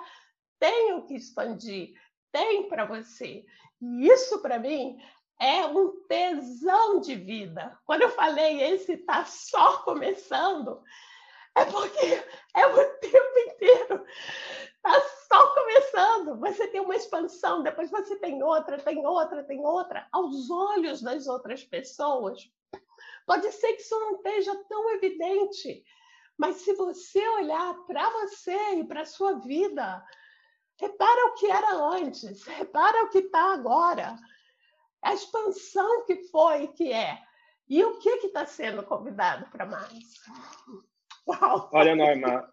tem 0.59 0.93
o 0.93 1.05
que 1.05 1.15
expandir, 1.15 1.93
tem 2.31 2.67
para 2.67 2.85
você. 2.85 3.45
E 3.81 4.07
isso 4.07 4.41
para 4.41 4.59
mim 4.59 4.97
é 5.39 5.65
um 5.65 6.05
tesão 6.07 6.99
de 6.99 7.15
vida. 7.15 7.79
Quando 7.85 8.01
eu 8.01 8.09
falei 8.09 8.61
esse 8.61 8.93
está 8.93 9.23
só 9.25 9.77
começando, 9.83 10.83
é 11.59 11.65
porque 11.65 12.23
é 12.55 12.67
o 12.67 12.99
tempo 12.99 13.39
inteiro. 13.47 14.05
Está 14.75 15.01
só 15.27 15.53
começando. 15.53 16.39
Você 16.39 16.67
tem 16.67 16.81
uma 16.81 16.95
expansão, 16.95 17.63
depois 17.63 17.91
você 17.91 18.15
tem 18.17 18.41
outra, 18.41 18.77
tem 18.79 19.05
outra, 19.05 19.43
tem 19.43 19.65
outra. 19.65 20.07
Aos 20.11 20.49
olhos 20.49 21.01
das 21.01 21.27
outras 21.27 21.63
pessoas, 21.63 22.49
pode 23.25 23.51
ser 23.51 23.73
que 23.73 23.81
isso 23.81 23.99
não 23.99 24.15
esteja 24.15 24.55
tão 24.67 24.89
evidente, 24.91 25.83
mas 26.37 26.57
se 26.57 26.73
você 26.73 27.27
olhar 27.27 27.73
para 27.85 28.09
você 28.09 28.75
e 28.75 28.83
para 28.83 29.01
a 29.01 29.05
sua 29.05 29.33
vida, 29.39 30.03
repara 30.79 31.25
o 31.27 31.33
que 31.33 31.51
era 31.51 31.73
antes, 31.73 32.43
repara 32.45 33.03
o 33.03 33.09
que 33.09 33.19
está 33.19 33.53
agora 33.53 34.15
a 35.01 35.13
expansão 35.13 36.05
que 36.05 36.27
foi 36.27 36.63
e 36.63 36.67
que 36.69 36.91
é. 36.91 37.21
E 37.67 37.83
o 37.83 37.99
que 37.99 38.09
está 38.09 38.45
sendo 38.45 38.83
convidado 38.83 39.49
para 39.51 39.65
mais? 39.65 40.15
Uau! 41.29 41.69
Olha, 41.71 41.95
Norma, 41.95 42.51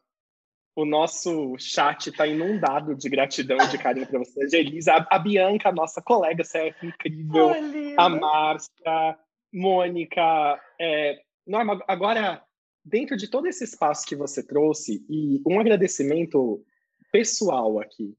o 0.74 0.84
nosso 0.84 1.56
chat 1.58 2.10
está 2.10 2.26
inundado 2.26 2.94
de 2.94 3.08
gratidão 3.08 3.56
e 3.56 3.68
de 3.68 3.78
carinho 3.78 4.06
para 4.06 4.18
você. 4.18 4.58
Elisa, 4.58 4.92
a, 4.92 5.16
a, 5.16 5.18
Bianca, 5.18 5.72
nossa 5.72 6.02
colega, 6.02 6.44
você 6.44 6.58
é 6.58 6.74
incrível. 6.82 7.48
Oh, 7.48 8.00
a 8.00 8.08
Márcia, 8.10 9.18
Mônica. 9.52 10.60
É... 10.78 11.18
Norma, 11.46 11.82
agora, 11.88 12.42
dentro 12.84 13.16
de 13.16 13.28
todo 13.28 13.46
esse 13.46 13.64
espaço 13.64 14.06
que 14.06 14.14
você 14.14 14.46
trouxe, 14.46 15.04
e 15.08 15.40
um 15.46 15.58
agradecimento 15.58 16.62
pessoal 17.10 17.80
aqui. 17.80 18.14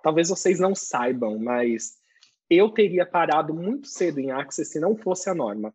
Talvez 0.00 0.28
vocês 0.28 0.60
não 0.60 0.74
saibam, 0.74 1.38
mas 1.38 1.94
eu 2.48 2.70
teria 2.70 3.04
parado 3.04 3.52
muito 3.52 3.88
cedo 3.88 4.20
em 4.20 4.30
Access 4.30 4.70
se 4.70 4.78
não 4.78 4.96
fosse 4.96 5.28
a 5.28 5.34
norma. 5.34 5.74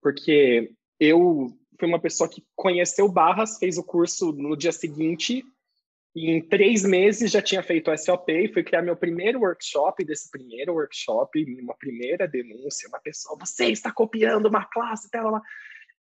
Porque 0.00 0.72
eu 1.00 1.48
fui 1.78 1.88
uma 1.88 2.00
pessoa 2.00 2.28
que 2.28 2.44
conheceu 2.54 3.08
Barras, 3.08 3.58
fez 3.58 3.78
o 3.78 3.84
curso 3.84 4.32
no 4.32 4.56
dia 4.56 4.72
seguinte, 4.72 5.44
e 6.14 6.30
em 6.30 6.40
três 6.40 6.84
meses 6.84 7.30
já 7.30 7.42
tinha 7.42 7.62
feito 7.62 7.90
o 7.90 7.96
SOP 7.96 8.28
e 8.30 8.52
fui 8.52 8.62
criar 8.62 8.82
meu 8.82 8.96
primeiro 8.96 9.40
workshop. 9.40 10.04
Desse 10.04 10.30
primeiro 10.30 10.74
workshop, 10.74 11.44
uma 11.60 11.74
primeira 11.74 12.28
denúncia, 12.28 12.88
uma 12.88 13.00
pessoa, 13.00 13.36
você 13.38 13.66
está 13.66 13.90
copiando 13.90 14.46
uma 14.46 14.64
classe, 14.64 15.10
tá 15.10 15.22
lá. 15.22 15.42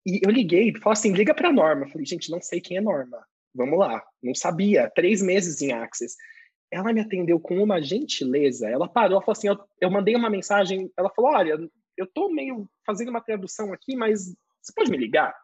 E 0.06 0.20
eu 0.24 0.30
liguei, 0.30 0.72
falei 0.78 0.92
assim, 0.92 1.12
liga 1.12 1.34
para 1.34 1.50
a 1.50 1.52
Norma. 1.52 1.86
falei, 1.88 2.06
gente, 2.06 2.30
não 2.30 2.40
sei 2.40 2.62
quem 2.62 2.78
é 2.78 2.80
Norma. 2.80 3.22
Vamos 3.54 3.78
lá. 3.78 4.02
Não 4.22 4.34
sabia. 4.34 4.90
Três 4.94 5.20
meses 5.20 5.60
em 5.60 5.72
Access 5.72 6.16
ela 6.70 6.92
me 6.92 7.00
atendeu 7.00 7.40
com 7.40 7.62
uma 7.62 7.82
gentileza. 7.82 8.68
Ela 8.68 8.88
parou, 8.88 9.20
falou 9.20 9.32
assim: 9.32 9.48
eu, 9.48 9.58
eu 9.80 9.90
mandei 9.90 10.14
uma 10.14 10.30
mensagem. 10.30 10.90
Ela 10.96 11.10
falou: 11.10 11.32
Olha, 11.32 11.58
eu 11.96 12.06
tô 12.06 12.30
meio 12.30 12.68
fazendo 12.86 13.08
uma 13.08 13.20
tradução 13.20 13.72
aqui, 13.72 13.96
mas 13.96 14.34
você 14.62 14.72
pode 14.74 14.90
me 14.90 14.96
ligar? 14.96 15.34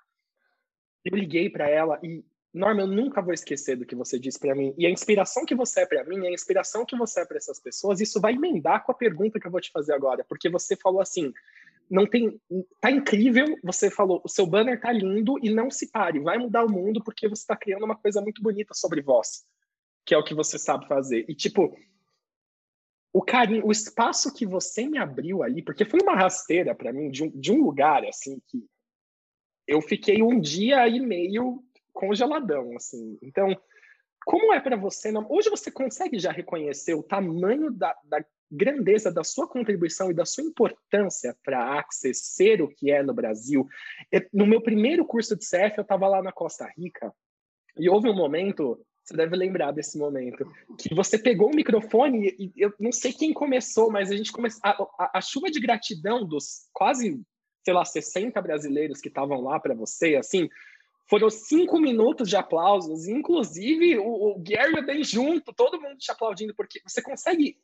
Eu 1.07 1.17
liguei 1.17 1.49
para 1.49 1.69
ela 1.69 1.99
e, 2.03 2.25
Norma, 2.53 2.83
eu 2.83 2.87
nunca 2.87 3.23
vou 3.23 3.33
esquecer 3.33 3.77
do 3.77 3.87
que 3.87 3.95
você 3.95 4.19
disse 4.19 4.39
para 4.39 4.55
mim. 4.55 4.75
E 4.79 4.87
a 4.87 4.91
inspiração 4.91 5.45
que 5.45 5.55
você 5.55 5.81
é 5.81 5.87
para 5.87 6.05
mim, 6.05 6.27
a 6.27 6.33
inspiração 6.33 6.85
que 6.85 6.97
você 6.97 7.21
é 7.21 7.25
para 7.25 7.37
essas 7.37 7.61
pessoas, 7.61 8.01
isso 8.01 8.21
vai 8.21 8.35
emendar 8.35 8.85
com 8.85 8.93
a 8.93 8.95
pergunta 8.95 9.39
que 9.39 9.47
eu 9.47 9.51
vou 9.51 9.61
te 9.61 9.71
fazer 9.71 9.93
agora, 9.93 10.25
porque 10.29 10.49
você 10.49 10.75
falou 10.75 11.01
assim: 11.01 11.33
não 11.91 12.07
tem, 12.07 12.41
tá 12.81 12.91
incrível. 12.91 13.47
Você 13.63 13.91
falou, 13.91 14.21
o 14.25 14.29
seu 14.29 14.47
banner 14.47 14.81
tá 14.81 14.91
lindo 14.91 15.39
e 15.43 15.51
não 15.51 15.71
se 15.71 15.91
pare, 15.91 16.19
vai 16.19 16.39
mudar 16.39 16.65
o 16.65 16.73
mundo 16.73 17.03
porque 17.05 17.29
você 17.29 17.43
está 17.43 17.57
criando 17.57 17.85
uma 17.85 17.97
coisa 17.97 18.21
muito 18.21 18.43
bonita 18.43 18.75
sobre 18.75 19.03
vós 19.03 19.45
que 20.07 20.15
é 20.15 20.19
o 20.19 20.25
que 20.25 20.33
você 20.33 20.57
sabe 20.57 20.87
fazer. 20.87 21.27
E, 21.29 21.35
tipo, 21.35 21.77
o 23.13 23.21
carinho, 23.21 23.67
o 23.67 23.73
espaço 23.73 24.33
que 24.33 24.47
você 24.47 24.87
me 24.87 24.97
abriu 24.97 25.43
ali, 25.43 25.63
porque 25.63 25.85
foi 25.85 26.01
uma 26.01 26.15
rasteira 26.15 26.75
para 26.75 26.93
mim, 26.93 27.11
de 27.11 27.25
um, 27.25 27.31
de 27.31 27.53
um 27.53 27.63
lugar, 27.63 28.05
assim, 28.05 28.41
que 28.47 28.65
eu 29.67 29.81
fiquei 29.81 30.23
um 30.23 30.41
dia 30.41 30.87
e 30.89 31.01
meio 31.01 31.63
congeladão, 31.93 32.77
assim. 32.77 33.19
Então, 33.23 33.57
como 34.25 34.53
é 34.53 34.61
para 34.61 34.77
você? 34.77 35.11
Não... 35.11 35.27
Hoje 35.31 35.49
você 35.49 35.71
consegue 35.71 36.19
já 36.19 36.31
reconhecer 36.31 36.95
o 36.95 37.03
tamanho 37.03 37.71
da, 37.71 37.97
da, 38.05 38.25
grandeza 38.51 39.11
da 39.11 39.25
sua 39.25 39.49
contribuição 39.49 40.11
e 40.11 40.15
da 40.15 40.25
sua 40.25 40.45
importância 40.45 41.37
para 41.45 41.59
a 41.59 41.81
Access 41.81 42.35
ser 42.35 42.63
o 42.63 42.69
que 42.69 42.91
é 42.91 43.03
no 43.03 43.15
Brasil? 43.15 43.67
No 44.33 44.47
meu 44.47 44.61
primeiro 44.61 45.05
curso 45.05 45.37
de 45.37 45.45
CF, 45.45 45.79
eu 45.79 45.83
estava 45.83 46.07
lá 46.07 46.23
na 46.23 46.33
Costa 46.33 46.71
Rica 46.77 47.13
e 47.79 47.89
houve 47.89 48.09
um 48.09 48.15
momento 48.15 48.79
você 49.07 49.17
deve 49.17 49.37
lembrar 49.37 49.71
desse 49.71 49.97
momento. 49.97 50.45
Que 50.77 50.93
você 50.93 51.17
pegou 51.17 51.53
o 51.53 51.55
microfone 51.55 52.35
e 52.37 52.53
eu 52.57 52.75
não 52.81 52.91
sei 52.91 53.13
quem 53.13 53.33
começou, 53.33 53.89
mas 53.89 54.11
a 54.11 54.17
gente 54.17 54.33
começou. 54.33 54.61
A, 54.65 54.71
a, 54.99 55.19
a 55.19 55.21
chuva 55.21 55.49
de 55.49 55.61
gratidão 55.61 56.27
dos 56.27 56.69
quase, 56.73 57.23
sei 57.67 57.75
lá, 57.75 57.85
60 57.85 58.41
brasileiros 58.41 59.01
que 59.01 59.09
estavam 59.09 59.41
lá 59.41 59.59
para 59.59 59.75
você, 59.75 60.15
assim, 60.15 60.49
foram 61.11 61.29
cinco 61.29 61.81
minutos 61.81 62.29
de 62.29 62.37
aplausos, 62.37 63.09
inclusive 63.09 63.99
o, 63.99 64.07
o 64.07 64.39
Gary 64.39 64.87
bem 64.87 65.03
junto, 65.03 65.53
todo 65.53 65.81
mundo 65.81 65.99
te 65.99 66.13
aplaudindo, 66.13 66.55
porque 66.55 66.81
você 66.87 67.03
consegue 67.03 67.59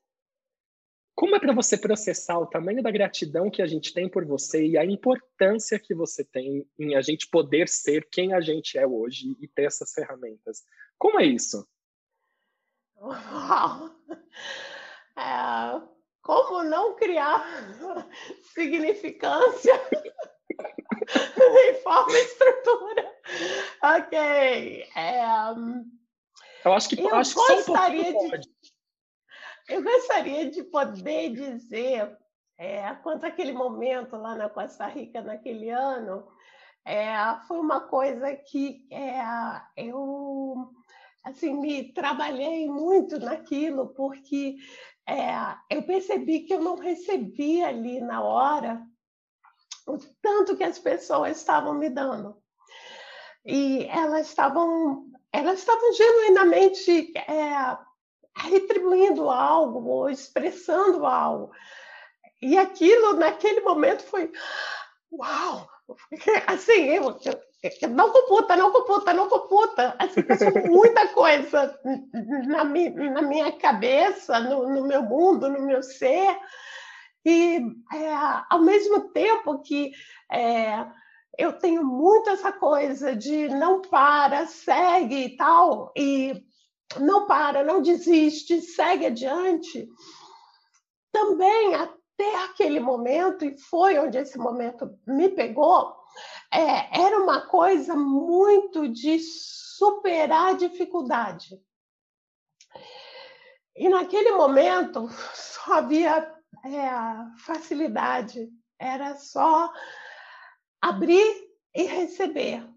como 1.14 1.36
é 1.36 1.38
para 1.38 1.54
você 1.54 1.78
processar 1.78 2.36
o 2.36 2.46
tamanho 2.46 2.82
da 2.82 2.90
gratidão 2.90 3.48
que 3.48 3.62
a 3.62 3.66
gente 3.66 3.94
tem 3.94 4.08
por 4.08 4.24
você 4.24 4.66
e 4.66 4.76
a 4.76 4.84
importância 4.84 5.78
que 5.78 5.94
você 5.94 6.24
tem 6.24 6.66
em 6.76 6.96
a 6.96 7.00
gente 7.00 7.28
poder 7.28 7.68
ser 7.68 8.08
quem 8.10 8.34
a 8.34 8.40
gente 8.40 8.76
é 8.76 8.84
hoje 8.84 9.36
e 9.38 9.46
ter 9.46 9.66
essas 9.66 9.92
ferramentas? 9.92 10.64
Como 10.98 11.20
é 11.20 11.24
isso? 11.24 11.64
Uau! 12.98 13.94
É, 15.16 15.91
como 16.22 16.62
não 16.62 16.94
criar 16.94 17.44
significância 18.54 19.74
em 21.10 21.74
forma 21.82 22.12
e 22.12 22.22
estrutura? 22.22 23.12
Ok. 23.82 24.18
É, 24.96 25.22
eu 26.64 26.72
acho 26.72 26.88
que, 26.88 27.00
eu 27.00 27.14
acho 27.14 27.34
gostaria 27.34 28.12
que 28.12 28.18
um 28.18 28.30
de, 28.30 28.48
Eu 29.68 29.82
gostaria 29.82 30.50
de 30.50 30.62
poder 30.64 31.32
dizer 31.32 32.16
é, 32.56 32.94
quanto 33.02 33.26
aquele 33.26 33.52
momento 33.52 34.16
lá 34.16 34.36
na 34.36 34.48
Costa 34.48 34.86
Rica, 34.86 35.20
naquele 35.20 35.70
ano, 35.70 36.28
é, 36.84 37.12
foi 37.48 37.58
uma 37.58 37.80
coisa 37.80 38.34
que 38.36 38.86
é, 38.90 39.20
eu 39.76 40.70
assim 41.24 41.54
me 41.54 41.92
trabalhei 41.92 42.68
muito 42.68 43.18
naquilo 43.18 43.88
porque 43.94 44.56
é, 45.08 45.56
eu 45.70 45.82
percebi 45.82 46.40
que 46.40 46.54
eu 46.54 46.60
não 46.60 46.76
recebia 46.76 47.68
ali 47.68 48.00
na 48.00 48.22
hora 48.22 48.82
o 49.86 49.98
tanto 50.20 50.56
que 50.56 50.64
as 50.64 50.78
pessoas 50.78 51.36
estavam 51.36 51.74
me 51.74 51.90
dando. 51.90 52.40
E 53.44 53.84
elas 53.86 54.28
estavam 54.28 55.10
elas 55.32 55.60
estavam 55.60 55.92
genuinamente 55.94 57.12
é, 57.16 57.78
retribuindo 58.36 59.30
algo 59.30 59.88
ou 59.88 60.10
expressando 60.10 61.06
algo. 61.06 61.50
E 62.40 62.58
aquilo 62.58 63.14
naquele 63.14 63.60
momento 63.60 64.02
foi 64.02 64.30
uau! 65.10 65.68
Assim 66.46 66.84
eu, 66.90 67.18
não 67.88 68.10
computa, 68.10 68.56
não 68.56 68.72
computa, 68.72 69.12
não 69.12 69.28
computa. 69.28 69.94
Assim, 69.98 70.22
muita 70.68 71.08
coisa 71.08 71.78
na, 72.46 72.64
mi, 72.64 72.90
na 72.90 73.22
minha 73.22 73.52
cabeça, 73.52 74.40
no, 74.40 74.68
no, 74.68 74.86
meu 74.86 75.02
mundo, 75.02 75.48
no 75.48 75.64
meu 75.64 75.82
ser. 75.82 76.36
E 77.24 77.60
é, 77.92 78.14
ao 78.50 78.62
mesmo 78.62 79.12
tempo 79.12 79.62
que 79.62 79.92
é, 80.30 80.84
eu 81.38 81.52
tenho 81.52 81.84
muito 81.84 82.30
essa 82.30 82.50
coisa 82.52 83.14
de 83.14 83.48
não 83.48 83.80
para, 83.80 84.46
segue 84.46 85.26
e 85.26 85.36
tal, 85.36 85.92
e 85.96 86.44
não 86.98 87.26
para, 87.26 87.62
não 87.62 87.80
desiste, 87.80 88.60
segue 88.60 89.06
adiante, 89.06 89.88
também 91.12 91.74
até 91.74 92.44
aquele 92.44 92.80
momento, 92.80 93.44
e 93.44 93.56
foi 93.56 93.98
onde 93.98 94.18
esse 94.18 94.36
momento 94.36 94.90
me 95.06 95.28
pegou, 95.28 96.01
é, 96.52 97.00
era 97.00 97.18
uma 97.22 97.46
coisa 97.46 97.96
muito 97.96 98.86
de 98.88 99.18
superar 99.18 100.50
a 100.50 100.56
dificuldade. 100.56 101.58
E 103.74 103.88
naquele 103.88 104.32
momento 104.32 105.08
só 105.34 105.74
havia 105.74 106.18
é, 106.64 107.38
facilidade, 107.38 108.50
era 108.78 109.16
só 109.16 109.72
abrir 110.80 111.50
e 111.74 111.84
receber. 111.84 112.68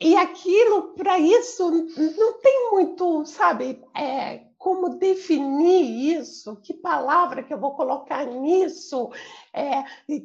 E 0.00 0.16
aquilo, 0.16 0.94
para 0.94 1.18
isso, 1.18 1.70
não 1.70 2.40
tem 2.40 2.70
muito, 2.70 3.24
sabe, 3.26 3.82
é, 3.94 4.45
como 4.58 4.98
definir 4.98 6.18
isso, 6.18 6.56
que 6.56 6.74
palavra 6.74 7.42
que 7.42 7.52
eu 7.52 7.60
vou 7.60 7.74
colocar 7.74 8.24
nisso, 8.24 9.10
é, 9.52 9.84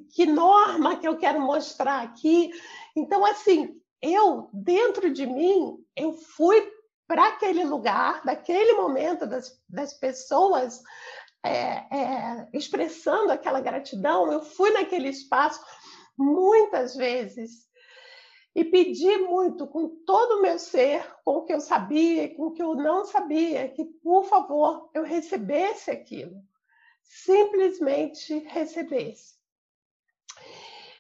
que 0.10 0.26
norma 0.26 0.98
que 0.98 1.08
eu 1.08 1.18
quero 1.18 1.40
mostrar 1.40 2.02
aqui. 2.02 2.52
Então, 2.96 3.26
assim, 3.26 3.80
eu, 4.02 4.50
dentro 4.54 5.12
de 5.12 5.26
mim, 5.26 5.78
eu 5.96 6.14
fui 6.14 6.72
para 7.08 7.28
aquele 7.28 7.66
lugar, 7.66 8.24
daquele 8.24 8.74
momento 8.74 9.28
das, 9.28 9.62
das 9.68 9.94
pessoas 9.94 10.82
é, 11.44 11.84
é, 11.96 12.48
expressando 12.54 13.32
aquela 13.32 13.60
gratidão, 13.60 14.32
eu 14.32 14.42
fui 14.42 14.72
naquele 14.72 15.10
espaço 15.10 15.60
muitas 16.18 16.96
vezes 16.96 17.68
e 18.54 18.66
pedi 18.66 19.18
muito 19.18 19.66
com 19.66 19.88
todo 20.06 20.40
o 20.40 20.42
meu 20.42 20.60
ser, 20.60 21.06
com 21.24 21.38
o 21.38 21.46
que 21.46 21.54
eu 21.54 21.62
sabia, 21.62 22.34
com 22.36 22.48
o 22.48 22.52
que 22.52 22.62
eu 22.62 22.76
não 22.76 23.06
sabia, 23.06 23.70
que 23.70 23.86
por 23.86 24.26
favor 24.26 24.90
eu 24.94 25.04
recebesse 25.04 25.90
aquilo, 25.90 26.36
simplesmente 27.02 28.40
recebesse. 28.40 29.40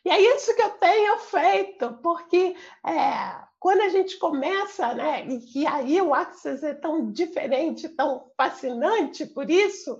E 0.03 0.09
é 0.09 0.19
isso 0.19 0.55
que 0.55 0.61
eu 0.61 0.71
tenho 0.71 1.17
feito, 1.19 1.99
porque 2.01 2.55
é, 2.85 3.43
quando 3.59 3.81
a 3.81 3.89
gente 3.89 4.17
começa, 4.17 4.93
né, 4.95 5.25
e 5.27 5.39
que 5.39 5.67
aí 5.67 6.01
o 6.01 6.13
Access 6.13 6.65
é 6.65 6.73
tão 6.73 7.11
diferente, 7.11 7.89
tão 7.89 8.31
fascinante 8.35 9.25
por 9.27 9.49
isso, 9.49 9.99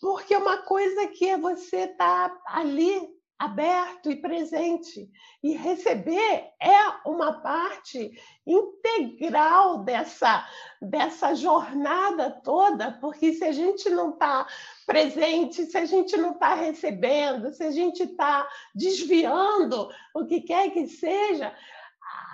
porque 0.00 0.34
uma 0.34 0.58
coisa 0.62 1.06
que 1.06 1.28
é 1.28 1.38
você 1.38 1.84
estar 1.84 2.30
tá 2.30 2.42
ali 2.46 3.13
aberto 3.44 4.10
e 4.10 4.16
presente. 4.16 5.10
E 5.42 5.52
receber 5.52 6.52
é 6.60 7.08
uma 7.08 7.40
parte 7.40 8.12
integral 8.46 9.84
dessa, 9.84 10.46
dessa 10.80 11.34
jornada 11.34 12.30
toda, 12.42 12.92
porque 13.00 13.32
se 13.32 13.44
a 13.44 13.52
gente 13.52 13.88
não 13.90 14.10
está 14.10 14.46
presente, 14.86 15.66
se 15.66 15.76
a 15.76 15.84
gente 15.84 16.16
não 16.16 16.32
está 16.32 16.54
recebendo, 16.54 17.52
se 17.52 17.62
a 17.62 17.70
gente 17.70 18.02
está 18.02 18.48
desviando 18.74 19.88
o 20.14 20.24
que 20.24 20.40
quer 20.40 20.70
que 20.70 20.86
seja, 20.86 21.54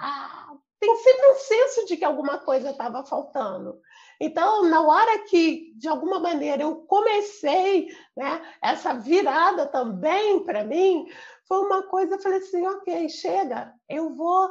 ah, 0.03 0.55
tem 0.79 0.97
sempre 0.97 1.27
um 1.31 1.35
senso 1.35 1.87
de 1.87 1.97
que 1.97 2.05
alguma 2.05 2.39
coisa 2.39 2.71
estava 2.71 3.05
faltando. 3.05 3.81
Então, 4.21 4.65
na 4.65 4.83
hora 4.83 5.21
que, 5.21 5.73
de 5.77 5.89
alguma 5.89 6.21
maneira, 6.21 6.63
eu 6.63 6.77
comecei 6.83 7.89
né, 8.15 8.43
essa 8.63 8.93
virada 8.93 9.67
também 9.67 10.45
para 10.45 10.63
mim, 10.63 11.07
foi 11.49 11.59
uma 11.65 11.85
coisa, 11.85 12.15
eu 12.15 12.21
falei 12.21 12.39
assim, 12.39 12.67
ok, 12.67 13.09
chega, 13.09 13.75
eu 13.89 14.15
vou 14.15 14.51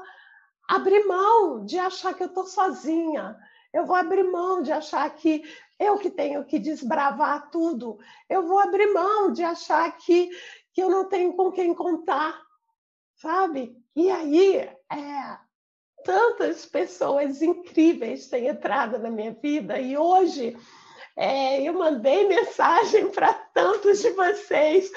abrir 0.68 1.06
mão 1.06 1.64
de 1.64 1.78
achar 1.78 2.16
que 2.16 2.24
eu 2.24 2.28
estou 2.28 2.48
sozinha, 2.48 3.38
eu 3.72 3.86
vou 3.86 3.96
abrir 3.96 4.24
mão 4.24 4.64
de 4.64 4.72
achar 4.72 5.08
que 5.16 5.44
eu 5.80 6.00
que 6.00 6.10
tenho 6.10 6.44
que 6.46 6.58
desbravar 6.58 7.52
tudo, 7.52 8.00
eu 8.28 8.48
vou 8.48 8.58
abrir 8.58 8.92
mão 8.92 9.32
de 9.32 9.44
achar 9.44 9.96
que, 9.98 10.30
que 10.74 10.82
eu 10.82 10.90
não 10.90 11.08
tenho 11.08 11.34
com 11.34 11.52
quem 11.52 11.76
contar, 11.76 12.42
sabe? 13.16 13.78
E 13.96 14.10
aí, 14.10 14.56
é, 14.58 15.38
tantas 16.04 16.66
pessoas 16.66 17.42
incríveis 17.42 18.28
têm 18.28 18.48
entrado 18.48 19.00
na 19.00 19.10
minha 19.10 19.34
vida 19.34 19.80
e 19.80 19.98
hoje 19.98 20.58
é, 21.16 21.62
eu 21.62 21.74
mandei 21.74 22.28
mensagem 22.28 23.10
para 23.12 23.34
tantos 23.34 24.02
de 24.02 24.10
vocês. 24.12 24.90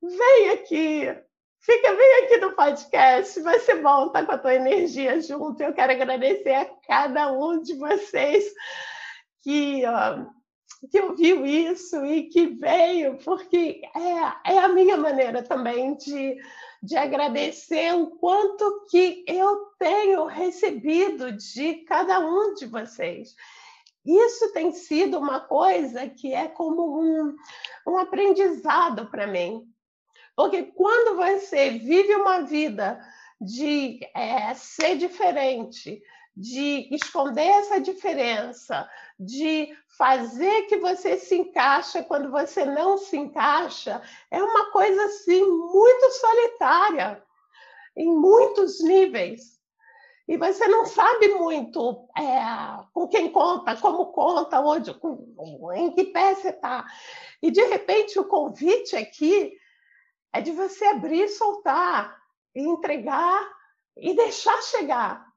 Vem 0.00 0.50
aqui, 0.50 1.14
fica 1.60 1.94
bem 1.94 2.24
aqui 2.24 2.38
no 2.38 2.52
podcast, 2.52 3.40
vai 3.40 3.60
ser 3.60 3.82
bom 3.82 4.06
estar 4.06 4.24
com 4.24 4.32
a 4.32 4.38
tua 4.38 4.54
energia 4.54 5.20
junto. 5.20 5.62
Eu 5.62 5.72
quero 5.72 5.92
agradecer 5.92 6.54
a 6.54 6.64
cada 6.86 7.32
um 7.32 7.62
de 7.62 7.74
vocês 7.74 8.44
que, 9.42 9.84
ó, 9.86 10.24
que 10.90 11.00
ouviu 11.00 11.46
isso 11.46 12.04
e 12.04 12.24
que 12.24 12.46
veio, 12.46 13.18
porque 13.18 13.82
é, 13.94 14.52
é 14.54 14.58
a 14.58 14.68
minha 14.68 14.96
maneira 14.96 15.42
também 15.42 15.94
de 15.96 16.36
de 16.82 16.96
agradecer 16.96 17.94
o 17.94 18.08
quanto 18.16 18.86
que 18.90 19.24
eu 19.28 19.66
tenho 19.78 20.24
recebido 20.24 21.30
de 21.30 21.74
cada 21.84 22.18
um 22.18 22.54
de 22.54 22.66
vocês. 22.66 23.36
Isso 24.04 24.52
tem 24.52 24.72
sido 24.72 25.16
uma 25.16 25.38
coisa 25.38 26.08
que 26.08 26.34
é 26.34 26.48
como 26.48 27.00
um, 27.00 27.36
um 27.86 27.96
aprendizado 27.98 29.08
para 29.08 29.28
mim. 29.28 29.64
Porque 30.34 30.64
quando 30.64 31.16
você 31.16 31.70
vive 31.70 32.16
uma 32.16 32.40
vida 32.40 33.00
de 33.40 34.00
é, 34.12 34.52
ser 34.54 34.96
diferente, 34.96 36.02
de 36.34 36.88
esconder 36.94 37.46
essa 37.46 37.80
diferença, 37.80 38.88
de 39.18 39.68
fazer 39.98 40.62
que 40.62 40.78
você 40.78 41.18
se 41.18 41.36
encaixa 41.36 42.02
quando 42.02 42.30
você 42.30 42.64
não 42.64 42.96
se 42.96 43.16
encaixa, 43.16 44.02
é 44.30 44.42
uma 44.42 44.70
coisa 44.70 45.04
assim 45.04 45.44
muito 45.44 46.10
solitária 46.12 47.22
em 47.96 48.06
muitos 48.06 48.82
níveis. 48.82 49.60
E 50.26 50.36
você 50.38 50.66
não 50.68 50.86
sabe 50.86 51.28
muito 51.34 52.08
é, 52.16 52.84
com 52.94 53.08
quem 53.08 53.30
conta, 53.30 53.76
como 53.76 54.12
conta, 54.12 54.60
onde, 54.60 54.94
com, 54.94 55.70
em 55.74 55.90
que 55.92 56.04
pé 56.04 56.34
você 56.34 56.50
está. 56.50 56.86
E 57.42 57.50
de 57.50 57.62
repente 57.64 58.18
o 58.18 58.24
convite 58.24 58.96
aqui 58.96 59.52
é 60.32 60.40
de 60.40 60.52
você 60.52 60.86
abrir 60.86 61.28
soltar, 61.28 62.16
entregar 62.54 63.46
e 63.96 64.14
deixar 64.14 64.62
chegar. 64.62 65.31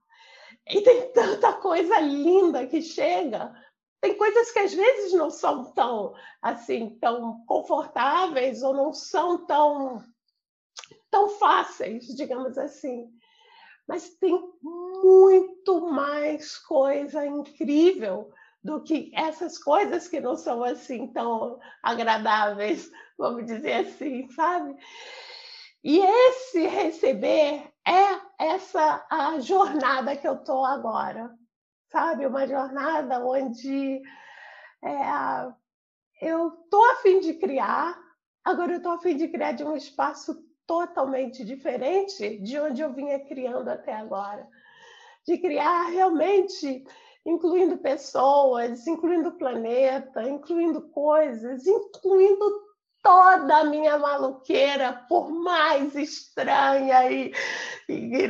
E 0.67 0.81
tem 0.81 1.11
tanta 1.11 1.53
coisa 1.53 1.99
linda 1.99 2.65
que 2.65 2.81
chega. 2.81 3.53
Tem 4.01 4.17
coisas 4.17 4.51
que 4.51 4.59
às 4.59 4.73
vezes 4.73 5.13
não 5.13 5.29
são 5.29 5.71
tão 5.73 6.13
assim, 6.41 6.97
tão 6.99 7.43
confortáveis 7.45 8.63
ou 8.63 8.73
não 8.73 8.93
são 8.93 9.45
tão 9.45 10.03
tão 11.09 11.29
fáceis, 11.29 12.07
digamos 12.07 12.57
assim. 12.57 13.09
Mas 13.87 14.09
tem 14.15 14.37
muito 14.61 15.81
mais 15.91 16.57
coisa 16.57 17.25
incrível 17.25 18.31
do 18.63 18.81
que 18.81 19.11
essas 19.13 19.59
coisas 19.59 20.07
que 20.07 20.19
não 20.19 20.35
são 20.35 20.63
assim 20.63 21.07
tão 21.13 21.59
agradáveis, 21.83 22.89
vamos 23.17 23.45
dizer 23.45 23.87
assim, 23.87 24.27
sabe? 24.31 24.75
E 25.83 25.99
esse 25.99 26.65
receber 26.65 27.71
é 27.87 28.45
essa 28.53 29.05
a 29.09 29.39
jornada 29.39 30.15
que 30.15 30.27
eu 30.27 30.35
estou 30.35 30.65
agora, 30.65 31.33
sabe? 31.91 32.25
Uma 32.25 32.47
jornada 32.47 33.25
onde 33.25 34.01
é, 34.83 35.51
eu 36.21 36.47
estou 36.63 36.83
a 36.91 36.95
fim 36.97 37.19
de 37.19 37.35
criar, 37.35 37.97
agora 38.43 38.73
eu 38.73 38.77
estou 38.77 38.93
a 38.93 38.99
fim 38.99 39.15
de 39.15 39.27
criar 39.27 39.53
de 39.53 39.63
um 39.63 39.75
espaço 39.75 40.43
totalmente 40.65 41.45
diferente 41.45 42.39
de 42.39 42.59
onde 42.59 42.81
eu 42.81 42.91
vinha 42.93 43.19
criando 43.19 43.69
até 43.69 43.93
agora. 43.93 44.47
De 45.27 45.37
criar 45.37 45.89
realmente 45.89 46.83
incluindo 47.25 47.77
pessoas, 47.77 48.85
incluindo 48.85 49.31
planeta, 49.31 50.23
incluindo 50.23 50.89
coisas, 50.89 51.65
incluindo 51.65 52.64
toda 53.05 53.57
a 53.57 53.63
minha 53.65 53.99
maluqueira, 53.99 55.05
por 55.07 55.29
mais 55.29 55.93
estranha 55.93 57.07
e, 57.11 57.31
e, 57.87 58.27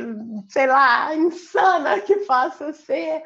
sei 0.50 0.66
lá, 0.66 1.14
insana 1.14 1.98
que 2.00 2.14
possa 2.26 2.74
ser, 2.74 3.24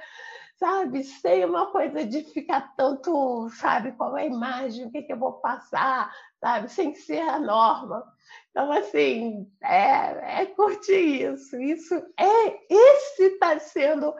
sabe? 0.54 1.02
Sem 1.02 1.44
uma 1.44 1.66
coisa 1.72 2.04
de 2.04 2.22
ficar 2.22 2.72
tanto, 2.76 3.50
sabe, 3.50 3.90
qual 3.92 4.16
é 4.16 4.22
a 4.22 4.26
imagem, 4.26 4.86
o 4.86 4.92
que, 4.92 5.02
que 5.02 5.12
eu 5.12 5.18
vou 5.18 5.32
passar, 5.40 6.14
sabe? 6.38 6.68
Sem 6.70 6.94
ser 6.94 7.28
a 7.28 7.40
norma. 7.40 8.04
Então, 8.52 8.70
assim, 8.70 9.50
é, 9.60 10.42
é 10.42 10.46
curtir 10.46 11.32
isso. 11.32 11.60
Isso 11.60 11.96
é, 12.16 12.60
esse 12.72 13.24
está 13.24 13.58
sendo, 13.58 14.14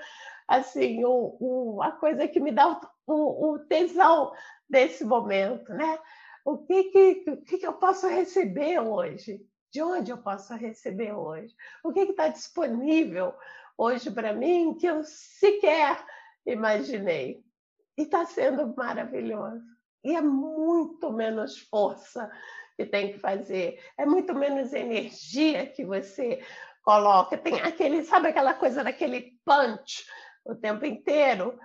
assim, 0.49 1.05
o, 1.05 1.37
o, 1.39 1.81
a 1.81 1.93
coisa 1.93 2.27
que 2.27 2.41
me 2.41 2.51
dá 2.51 2.81
o, 3.07 3.53
o 3.53 3.59
tesão 3.61 4.33
desse 4.69 5.05
momento, 5.05 5.73
né? 5.73 5.97
O 6.45 6.59
que, 6.59 6.85
que, 6.85 7.25
o 7.31 7.43
que, 7.43 7.59
que 7.59 7.67
eu 7.67 7.75
posso 7.75 8.09
receber 8.09 8.79
hoje? 8.81 9.41
De 9.73 9.83
onde 9.83 10.11
eu 10.11 10.19
posso 10.19 10.55
receber 10.55 11.13
hoje? 11.13 11.55
O 11.85 11.93
que 11.93 12.01
está 12.01 12.29
disponível 12.29 13.35
hoje 13.79 14.11
para 14.11 14.33
mim 14.33 14.75
que 14.75 14.87
eu 14.87 15.03
sequer 15.05 16.05
imaginei? 16.45 17.43
E 17.97 18.03
está 18.03 18.25
sendo 18.25 18.75
maravilhoso. 18.77 19.63
E 20.03 20.17
é 20.17 20.21
muito 20.21 21.13
menos 21.13 21.59
força 21.59 22.31
que 22.77 22.87
tem 22.87 23.13
que 23.13 23.19
fazer, 23.19 23.79
é 23.99 24.07
muito 24.07 24.35
menos 24.35 24.73
energia 24.73 25.67
que 25.67 25.85
você 25.85 26.43
coloca. 26.83 27.37
Tem 27.37 27.61
aquele, 27.61 28.03
sabe 28.05 28.29
aquela 28.29 28.55
coisa 28.55 28.83
daquele 28.83 29.39
punch 29.45 30.07
o 30.45 30.55
tempo 30.55 30.87
inteiro? 30.87 31.59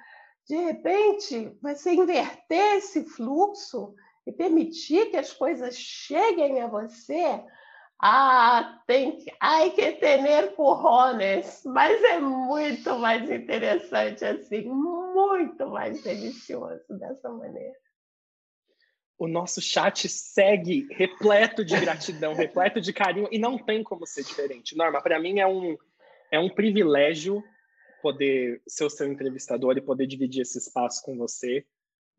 de 0.48 0.56
repente, 0.58 1.58
você 1.62 1.94
inverter 1.94 2.78
esse 2.78 3.04
fluxo 3.04 3.96
e 4.26 4.32
permitir 4.32 5.12
que 5.12 5.18
as 5.18 5.32
coisas 5.32 5.78
cheguem 5.78 6.62
a 6.62 6.68
você, 6.68 7.44
ah, 8.02 8.82
tem 8.86 9.18
que, 9.18 9.32
hay 9.40 9.72
que 9.72 9.94
tener 9.94 10.54
cojones, 10.56 11.62
mas 11.66 12.04
é 12.04 12.20
muito 12.20 12.98
mais 12.98 13.30
interessante 13.30 14.26
assim, 14.26 14.64
muito 14.66 15.68
mais 15.68 16.02
delicioso 16.04 16.84
dessa 16.90 17.30
maneira. 17.30 17.76
O 19.18 19.28
nosso 19.28 19.62
chat 19.62 20.10
segue 20.10 20.88
repleto 20.92 21.64
de 21.64 21.80
gratidão, 21.80 22.34
repleto 22.36 22.82
de 22.82 22.92
carinho 22.92 23.30
e 23.32 23.40
não 23.40 23.58
tem 23.58 23.82
como 23.82 24.06
ser 24.06 24.24
diferente. 24.24 24.76
Norma, 24.76 25.02
para 25.02 25.20
mim 25.20 25.40
é 25.40 25.48
um 25.48 25.78
é 26.32 26.40
um 26.40 26.50
privilégio 26.50 27.42
poder 28.02 28.62
ser 28.68 28.84
o 28.84 28.90
seu 28.90 29.08
entrevistador 29.08 29.78
e 29.78 29.82
poder 29.82 30.06
dividir 30.06 30.42
esse 30.42 30.58
espaço 30.58 31.02
com 31.04 31.18
você. 31.18 31.66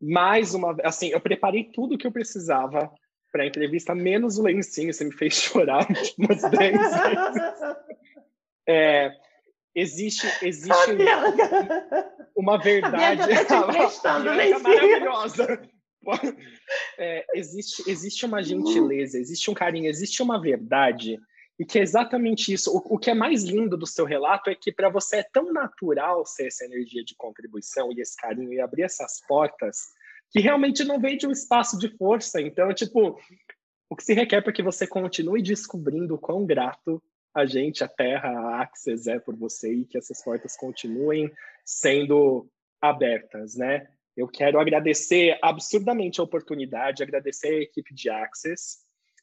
Mais 0.00 0.54
uma 0.54 0.74
vez, 0.74 0.86
assim, 0.86 1.08
eu 1.08 1.20
preparei 1.20 1.64
tudo 1.64 1.94
o 1.94 1.98
que 1.98 2.06
eu 2.06 2.12
precisava 2.12 2.90
para 3.32 3.44
a 3.44 3.46
entrevista, 3.46 3.94
menos 3.94 4.38
o 4.38 4.42
lencinho, 4.42 4.92
você 4.92 5.04
me 5.04 5.12
fez 5.12 5.34
chorar 5.42 5.86
umas 6.18 6.42
10 6.42 6.52
vezes. 6.52 7.76
É, 8.68 9.12
existe 9.74 10.26
existe 10.42 10.90
uma 12.34 12.58
verdade 12.58 13.22
a 13.22 14.42
é 14.42 14.58
maravilhosa. 14.58 15.62
É, 16.98 17.26
existe 17.34 17.88
existe 17.88 18.24
uma 18.24 18.42
gentileza, 18.42 19.18
existe 19.18 19.50
um 19.50 19.54
carinho, 19.54 19.88
existe 19.88 20.22
uma 20.22 20.40
verdade 20.40 21.18
e 21.58 21.64
que 21.64 21.78
é 21.78 21.82
exatamente 21.82 22.52
isso. 22.52 22.70
O, 22.70 22.94
o 22.94 22.98
que 22.98 23.10
é 23.10 23.14
mais 23.14 23.44
lindo 23.44 23.76
do 23.76 23.86
seu 23.86 24.04
relato 24.04 24.50
é 24.50 24.54
que 24.54 24.72
para 24.72 24.88
você 24.88 25.18
é 25.18 25.22
tão 25.22 25.52
natural 25.52 26.24
ser 26.26 26.48
essa 26.48 26.64
energia 26.64 27.04
de 27.04 27.14
contribuição 27.14 27.92
e 27.92 28.00
esse 28.00 28.16
carinho 28.16 28.52
e 28.52 28.60
abrir 28.60 28.82
essas 28.82 29.20
portas 29.26 29.78
que 30.30 30.40
realmente 30.40 30.84
não 30.84 31.00
vem 31.00 31.16
de 31.16 31.26
um 31.26 31.30
espaço 31.30 31.78
de 31.78 31.88
força. 31.96 32.40
Então, 32.40 32.72
tipo, 32.74 33.18
o 33.88 33.96
que 33.96 34.04
se 34.04 34.12
requer 34.12 34.42
para 34.42 34.52
que 34.52 34.62
você 34.62 34.86
continue 34.86 35.42
descobrindo 35.42 36.14
o 36.14 36.18
quão 36.18 36.44
grato 36.44 37.02
a 37.32 37.44
gente, 37.44 37.84
a 37.84 37.88
Terra, 37.88 38.30
a 38.30 38.62
Axis 38.62 39.06
é 39.06 39.18
por 39.18 39.36
você 39.36 39.72
e 39.72 39.84
que 39.84 39.98
essas 39.98 40.22
portas 40.22 40.56
continuem 40.56 41.30
sendo 41.64 42.48
abertas, 42.80 43.54
né? 43.54 43.88
Eu 44.16 44.26
quero 44.26 44.58
agradecer 44.58 45.38
absurdamente 45.42 46.20
a 46.20 46.24
oportunidade, 46.24 47.02
agradecer 47.02 47.48
a 47.48 47.62
equipe 47.62 47.94
de 47.94 48.08
Access, 48.08 48.78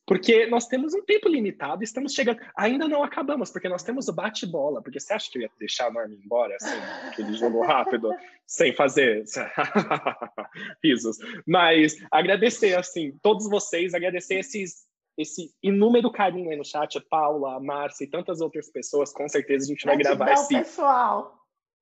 porque 0.05 0.45
nós 0.47 0.67
temos 0.67 0.93
um 0.93 1.01
tempo 1.01 1.29
limitado 1.29 1.83
estamos 1.83 2.13
chegando. 2.13 2.39
Ainda 2.57 2.87
não 2.87 3.03
acabamos, 3.03 3.49
porque 3.49 3.69
nós 3.69 3.83
temos 3.83 4.07
o 4.09 4.13
bate-bola. 4.13 4.81
Porque 4.81 4.99
você 4.99 5.13
acha 5.13 5.31
que 5.31 5.37
eu 5.37 5.43
ia 5.43 5.51
deixar 5.57 5.87
a 5.87 5.91
Norma 5.91 6.13
embora, 6.13 6.55
assim, 6.55 6.75
aquele 7.07 7.33
jogo 7.33 7.61
rápido, 7.61 8.09
sem 8.45 8.73
fazer 8.73 9.23
risos? 10.83 11.17
Mas 11.47 11.95
agradecer, 12.11 12.77
assim, 12.77 13.17
todos 13.21 13.49
vocês, 13.49 13.93
agradecer 13.93 14.35
esses, 14.35 14.85
esse 15.17 15.53
inúmero 15.63 16.11
carinho 16.11 16.49
aí 16.49 16.57
no 16.57 16.65
chat, 16.65 16.97
a 16.97 17.01
Paula, 17.01 17.55
a 17.55 17.59
Márcia 17.61 18.03
e 18.03 18.09
tantas 18.09 18.41
outras 18.41 18.69
pessoas. 18.69 19.13
Com 19.13 19.29
certeza 19.29 19.65
a 19.65 19.67
gente 19.69 19.85
vai 19.85 19.95
gravar 19.95 20.33
esse, 20.33 20.53
pessoal. 20.53 21.33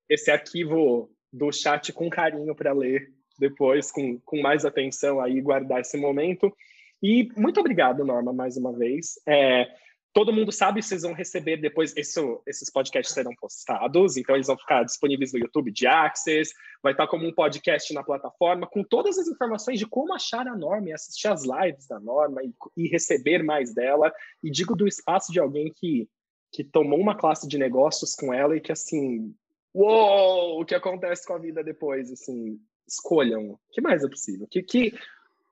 esse 0.07 0.29
arquivo 0.29 1.09
do 1.33 1.51
chat 1.51 1.91
com 1.91 2.07
carinho 2.07 2.53
para 2.53 2.71
ler 2.71 3.11
depois, 3.39 3.91
com, 3.91 4.19
com 4.19 4.39
mais 4.39 4.63
atenção 4.63 5.19
aí, 5.19 5.41
guardar 5.41 5.81
esse 5.81 5.97
momento. 5.97 6.55
E 7.01 7.29
muito 7.35 7.59
obrigado, 7.59 8.05
Norma, 8.05 8.31
mais 8.31 8.57
uma 8.57 8.71
vez. 8.71 9.19
É, 9.27 9.67
todo 10.13 10.33
mundo 10.33 10.51
sabe, 10.51 10.81
vocês 10.81 11.03
vão 11.03 11.13
receber 11.13 11.57
depois, 11.57 11.95
isso, 11.95 12.41
esses 12.45 12.69
podcasts 12.69 13.13
serão 13.13 13.33
postados, 13.35 14.17
então 14.17 14.35
eles 14.35 14.47
vão 14.47 14.57
ficar 14.57 14.83
disponíveis 14.83 15.31
no 15.33 15.39
YouTube 15.39 15.71
de 15.71 15.87
Access, 15.87 16.53
vai 16.83 16.93
estar 16.93 17.07
como 17.07 17.25
um 17.25 17.33
podcast 17.33 17.93
na 17.93 18.03
plataforma, 18.03 18.67
com 18.67 18.83
todas 18.83 19.17
as 19.17 19.27
informações 19.27 19.79
de 19.79 19.87
como 19.87 20.13
achar 20.13 20.47
a 20.47 20.55
Norma 20.55 20.89
e 20.89 20.93
assistir 20.93 21.27
as 21.27 21.43
lives 21.43 21.87
da 21.87 21.99
Norma 21.99 22.41
e, 22.43 22.53
e 22.77 22.87
receber 22.87 23.43
mais 23.43 23.73
dela. 23.73 24.11
E 24.43 24.51
digo 24.51 24.75
do 24.75 24.87
espaço 24.87 25.31
de 25.31 25.39
alguém 25.39 25.71
que, 25.73 26.09
que 26.51 26.63
tomou 26.63 26.99
uma 26.99 27.15
classe 27.15 27.47
de 27.47 27.57
negócios 27.57 28.13
com 28.13 28.33
ela 28.33 28.55
e 28.55 28.61
que, 28.61 28.71
assim, 28.71 29.33
uou, 29.73 30.61
o 30.61 30.65
que 30.65 30.75
acontece 30.75 31.25
com 31.25 31.33
a 31.33 31.39
vida 31.39 31.63
depois, 31.63 32.11
assim, 32.11 32.59
escolham. 32.87 33.51
O 33.51 33.59
que 33.71 33.81
mais 33.81 34.03
é 34.03 34.09
possível? 34.09 34.45
Que, 34.49 34.61
que, 34.61 34.93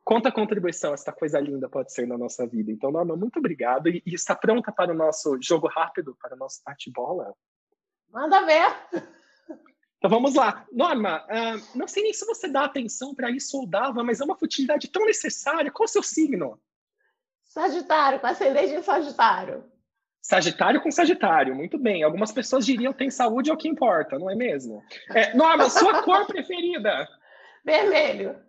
Quanta 0.10 0.32
contribuição 0.32 0.92
essa 0.92 1.12
coisa 1.12 1.40
linda 1.40 1.70
pode 1.70 1.94
ser 1.94 2.08
na 2.08 2.18
nossa 2.18 2.48
vida. 2.48 2.72
Então, 2.72 2.90
Norma, 2.90 3.16
muito 3.16 3.38
obrigado. 3.38 3.90
E, 3.90 4.02
e 4.04 4.16
está 4.16 4.34
pronta 4.34 4.72
para 4.72 4.92
o 4.92 4.96
nosso 4.96 5.38
jogo 5.40 5.68
rápido, 5.68 6.18
para 6.20 6.34
o 6.34 6.40
nosso 6.40 6.64
bate-bola? 6.66 7.32
Manda 8.12 8.44
ver! 8.44 8.76
Então 9.98 10.10
vamos 10.10 10.34
lá. 10.34 10.66
Norma, 10.72 11.24
uh, 11.26 11.78
não 11.78 11.88
sei 11.88 12.02
nem 12.02 12.14
se 12.14 12.26
você 12.26 12.48
dá 12.48 12.66
atenção 12.66 13.14
para 13.14 13.30
isso 13.30 13.56
ou 13.56 13.68
dava, 13.68 14.04
mas 14.04 14.20
é 14.20 14.24
uma 14.24 14.36
futilidade 14.36 14.88
tão 14.88 15.06
necessária. 15.06 15.70
Qual 15.70 15.86
é 15.86 15.90
o 15.90 15.92
seu 15.92 16.02
signo? 16.02 16.60
Sagitário, 17.44 18.20
com 18.20 18.26
ascendente 18.26 18.74
em 18.74 18.82
Sagitário. 18.82 19.64
Sagitário 20.24 20.82
com 20.82 20.90
Sagitário, 20.90 21.54
muito 21.54 21.78
bem. 21.78 22.02
Algumas 22.02 22.32
pessoas 22.32 22.66
diriam 22.66 22.94
tem 22.94 23.12
saúde 23.12 23.52
é 23.52 23.54
o 23.54 23.58
que 23.58 23.68
importa, 23.68 24.18
não 24.18 24.28
é 24.28 24.34
mesmo? 24.34 24.82
É, 25.14 25.36
Norma, 25.36 25.70
sua 25.70 26.02
cor 26.02 26.26
preferida? 26.28 27.08
Vermelho. 27.64 28.49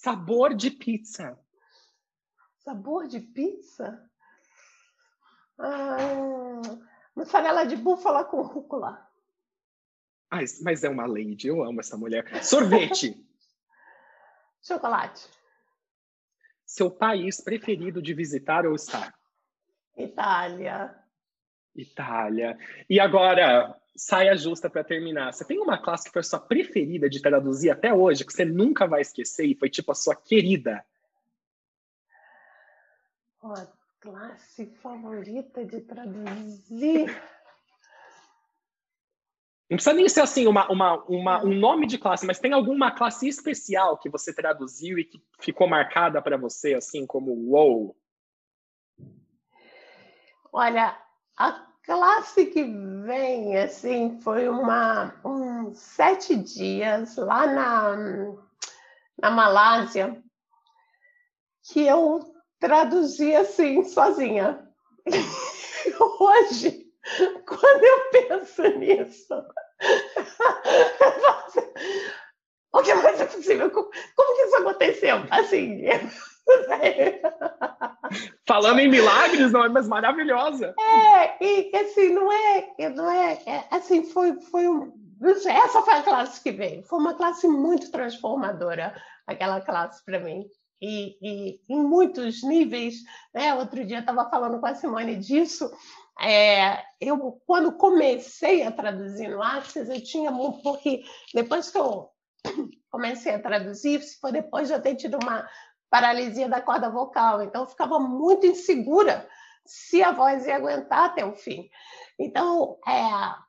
Sabor 0.00 0.54
de 0.54 0.70
pizza. 0.70 1.36
Sabor 2.58 3.08
de 3.08 3.18
pizza? 3.18 4.08
Ah, 5.58 6.62
mussarela 7.16 7.64
de 7.66 7.74
búfala 7.74 8.24
com 8.24 8.40
rúcula. 8.42 9.04
Ai, 10.30 10.44
mas 10.62 10.84
é 10.84 10.88
uma 10.88 11.04
lady, 11.04 11.48
eu 11.48 11.64
amo 11.64 11.80
essa 11.80 11.96
mulher. 11.96 12.44
Sorvete. 12.44 13.26
Chocolate. 14.62 15.28
Seu 16.64 16.92
país 16.92 17.40
preferido 17.40 18.00
de 18.00 18.14
visitar 18.14 18.66
ou 18.66 18.76
estar? 18.76 19.18
Itália. 19.96 20.96
Itália. 21.74 22.58
E 22.88 22.98
agora, 22.98 23.76
saia 23.96 24.36
justa 24.36 24.70
para 24.70 24.84
terminar. 24.84 25.32
Você 25.32 25.44
tem 25.44 25.58
uma 25.58 25.76
classe 25.76 26.04
que 26.04 26.12
foi 26.12 26.20
a 26.20 26.24
sua 26.24 26.40
preferida 26.40 27.10
de 27.10 27.20
traduzir 27.20 27.70
até 27.70 27.92
hoje, 27.92 28.24
que 28.24 28.32
você 28.32 28.44
nunca 28.44 28.86
vai 28.86 29.00
esquecer 29.00 29.44
e 29.46 29.54
foi 29.54 29.68
tipo 29.68 29.90
a 29.90 29.94
sua 29.94 30.14
querida? 30.14 30.84
Uma 33.42 33.70
classe 34.00 34.66
favorita 34.82 35.64
de 35.64 35.80
traduzir. 35.80 37.06
Não 39.68 39.76
precisa 39.76 39.92
nem 39.92 40.08
ser 40.08 40.22
assim 40.22 40.46
uma, 40.46 40.66
uma, 40.72 41.04
uma, 41.04 41.44
um 41.44 41.54
nome 41.54 41.86
de 41.86 41.98
classe, 41.98 42.24
mas 42.24 42.38
tem 42.38 42.52
alguma 42.52 42.90
classe 42.90 43.28
especial 43.28 43.98
que 43.98 44.08
você 44.08 44.32
traduziu 44.32 44.98
e 44.98 45.04
que 45.04 45.22
ficou 45.38 45.68
marcada 45.68 46.22
para 46.22 46.38
você, 46.38 46.72
assim 46.72 47.04
como 47.04 47.32
wow? 47.50 47.94
Olha, 50.50 50.98
a 51.38 51.64
classe 51.84 52.46
que 52.46 52.64
vem, 53.04 53.56
assim, 53.56 54.18
foi 54.20 54.48
uma, 54.48 55.14
um 55.24 55.72
sete 55.72 56.34
dias 56.34 57.16
lá 57.16 57.46
na, 57.46 57.96
na 59.20 59.30
Malásia, 59.30 60.20
que 61.62 61.86
eu 61.86 62.34
traduzi 62.58 63.36
assim, 63.36 63.84
sozinha. 63.84 64.68
Hoje, 66.20 66.84
quando 67.46 67.84
eu 67.84 68.10
penso 68.10 68.62
nisso, 68.78 69.32
o 72.72 72.82
que 72.82 72.94
mais 72.94 73.20
é 73.20 73.26
possível? 73.26 73.70
Como, 73.70 73.88
como 74.16 74.36
que 74.36 74.42
isso 74.42 74.56
aconteceu? 74.56 75.18
Assim, 75.30 75.82
Falando 78.46 78.80
em 78.80 78.88
milagres, 78.88 79.52
não 79.52 79.64
é 79.64 79.68
mais 79.68 79.86
maravilhosa. 79.86 80.74
É, 80.78 81.44
e 81.44 81.76
assim, 81.76 82.08
não 82.10 82.32
é, 82.32 82.88
não 82.94 83.10
é, 83.10 83.38
é 83.46 83.64
assim, 83.70 84.04
foi, 84.04 84.40
foi 84.40 84.66
um, 84.68 84.92
essa 85.20 85.82
foi 85.82 85.94
a 85.94 86.02
classe 86.02 86.42
que 86.42 86.52
veio. 86.52 86.82
Foi 86.84 86.98
uma 86.98 87.14
classe 87.14 87.46
muito 87.48 87.90
transformadora, 87.90 88.94
aquela 89.26 89.60
classe 89.60 90.04
para 90.04 90.20
mim. 90.20 90.46
E, 90.80 91.18
e, 91.20 91.60
em 91.68 91.82
muitos 91.82 92.42
níveis, 92.44 93.02
né? 93.34 93.52
Outro 93.54 93.84
dia 93.84 93.98
estava 93.98 94.30
falando 94.30 94.60
com 94.60 94.66
a 94.66 94.74
Simone 94.74 95.16
disso. 95.16 95.70
É, 96.20 96.82
eu, 97.00 97.40
quando 97.46 97.72
comecei 97.72 98.62
a 98.62 98.70
traduzir 98.70 99.28
no 99.28 99.42
Axis, 99.42 99.88
eu 99.88 100.02
tinha 100.02 100.30
muito, 100.30 100.62
porque 100.62 101.02
depois 101.34 101.70
que 101.70 101.78
eu 101.78 102.10
comecei 102.90 103.34
a 103.34 103.42
traduzir, 103.42 104.00
foi 104.20 104.32
depois 104.32 104.68
de 104.68 104.74
eu 104.74 104.80
ter 104.80 104.94
tido 104.94 105.18
uma 105.22 105.48
paralisia 105.90 106.48
da 106.48 106.60
corda 106.60 106.90
vocal. 106.90 107.42
Então, 107.42 107.62
eu 107.62 107.66
ficava 107.66 107.98
muito 107.98 108.46
insegura 108.46 109.26
se 109.64 110.02
a 110.02 110.12
voz 110.12 110.46
ia 110.46 110.56
aguentar 110.56 111.06
até 111.06 111.24
o 111.24 111.34
fim. 111.34 111.68
Então, 112.18 112.78
é, 112.86 113.00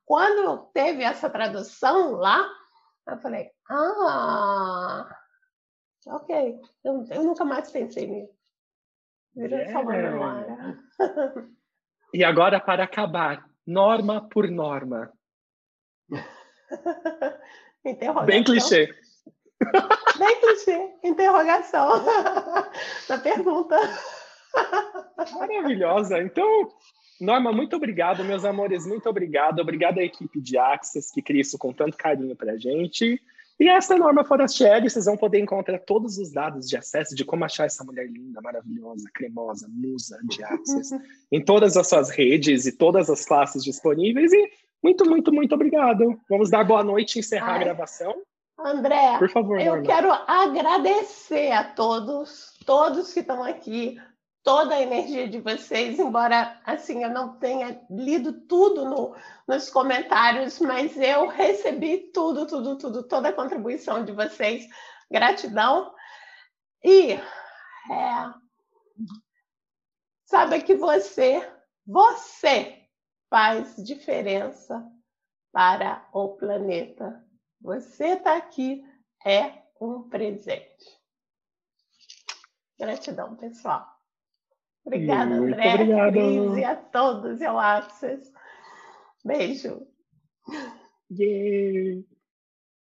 quando 0.05 0.69
teve 0.73 1.03
essa 1.03 1.29
tradução 1.29 2.11
lá, 2.11 2.47
eu 3.07 3.17
falei, 3.19 3.49
ah, 3.69 5.09
ok, 6.07 6.59
eu, 6.83 7.05
eu 7.09 7.23
nunca 7.23 7.45
mais 7.45 7.71
pensei 7.71 8.07
nisso. 8.07 8.33
Virou 9.35 9.59
só 9.71 9.81
uma 9.81 9.93
memória. 9.93 10.77
E 12.11 12.23
agora, 12.23 12.59
para 12.59 12.85
acabar, 12.85 13.47
norma 13.67 14.27
por 14.29 14.49
norma. 14.49 15.13
Bem 18.25 18.43
clichê. 18.43 18.89
Bem 20.17 20.39
clichê. 20.39 20.89
Interrogação 21.03 22.03
da 23.07 23.17
pergunta. 23.17 23.77
Maravilhosa. 25.37 26.19
Então, 26.19 26.69
Norma, 27.19 27.51
muito 27.51 27.75
obrigado, 27.75 28.23
meus 28.23 28.45
amores, 28.45 28.85
muito 28.85 29.09
obrigado. 29.09 29.59
Obrigado 29.59 29.99
à 29.99 30.03
equipe 30.03 30.39
de 30.39 30.57
Access 30.57 31.13
que 31.13 31.21
cria 31.21 31.41
isso 31.41 31.57
com 31.57 31.73
tanto 31.73 31.97
carinho 31.97 32.35
para 32.35 32.53
a 32.53 32.57
gente. 32.57 33.21
E 33.59 33.67
essa 33.67 33.93
é 33.93 33.97
a 33.97 33.99
Norma 33.99 34.23
Forastieri, 34.23 34.89
vocês 34.89 35.03
vão 35.03 35.17
poder 35.17 35.37
encontrar 35.39 35.79
todos 35.79 36.17
os 36.17 36.31
dados 36.31 36.65
de 36.65 36.77
acesso 36.77 37.13
de 37.13 37.25
como 37.25 37.43
achar 37.43 37.65
essa 37.65 37.83
mulher 37.83 38.07
linda, 38.07 38.39
maravilhosa, 38.41 39.09
cremosa, 39.13 39.67
musa 39.69 40.17
de 40.23 40.41
Access 40.41 40.95
em 41.29 41.43
todas 41.43 41.75
as 41.75 41.89
suas 41.89 42.09
redes 42.09 42.65
e 42.65 42.71
todas 42.71 43.09
as 43.09 43.25
classes 43.25 43.61
disponíveis. 43.61 44.31
E 44.31 44.49
muito, 44.81 45.05
muito, 45.05 45.33
muito 45.33 45.53
obrigado. 45.53 46.17
Vamos 46.29 46.49
dar 46.49 46.63
boa 46.63 46.85
noite 46.85 47.17
e 47.17 47.19
encerrar 47.19 47.55
Ai. 47.55 47.55
a 47.55 47.63
gravação. 47.65 48.15
André, 48.63 49.17
por 49.17 49.29
favor, 49.29 49.59
eu 49.59 49.81
quero 49.83 50.11
agradecer 50.11 51.51
a 51.51 51.63
todos, 51.63 52.57
todos 52.65 53.13
que 53.13 53.21
estão 53.21 53.43
aqui, 53.43 53.97
toda 54.43 54.75
a 54.75 54.81
energia 54.81 55.27
de 55.27 55.39
vocês, 55.39 55.99
embora 55.99 56.59
assim 56.65 57.03
eu 57.03 57.09
não 57.09 57.37
tenha 57.37 57.81
lido 57.89 58.33
tudo 58.47 58.85
no, 58.85 59.15
nos 59.47 59.69
comentários, 59.69 60.59
mas 60.59 60.97
eu 60.97 61.27
recebi 61.27 62.11
tudo, 62.13 62.45
tudo, 62.45 62.77
tudo, 62.77 63.03
toda 63.03 63.29
a 63.29 63.33
contribuição 63.33 64.03
de 64.03 64.11
vocês. 64.11 64.67
Gratidão. 65.11 65.93
E 66.83 67.13
é, 67.13 67.21
sabe 70.25 70.61
que 70.61 70.75
você, 70.75 71.47
você 71.85 72.79
faz 73.29 73.75
diferença 73.77 74.83
para 75.51 76.07
o 76.13 76.29
planeta. 76.29 77.23
Você 77.61 78.13
está 78.13 78.37
aqui 78.37 78.83
é 79.25 79.63
um 79.81 80.03
presente. 80.09 80.99
Gratidão, 82.79 83.35
pessoal. 83.35 83.85
Obrigada, 84.85 85.35
Muito 85.35 85.53
André, 85.53 85.73
obrigado. 85.73 86.11
Cris 86.13 86.57
e 86.57 86.63
a 86.63 86.75
todos, 86.75 87.41
eu 87.41 87.59
Access. 87.59 88.31
Beijo. 89.23 89.85
Yeah. 91.11 92.03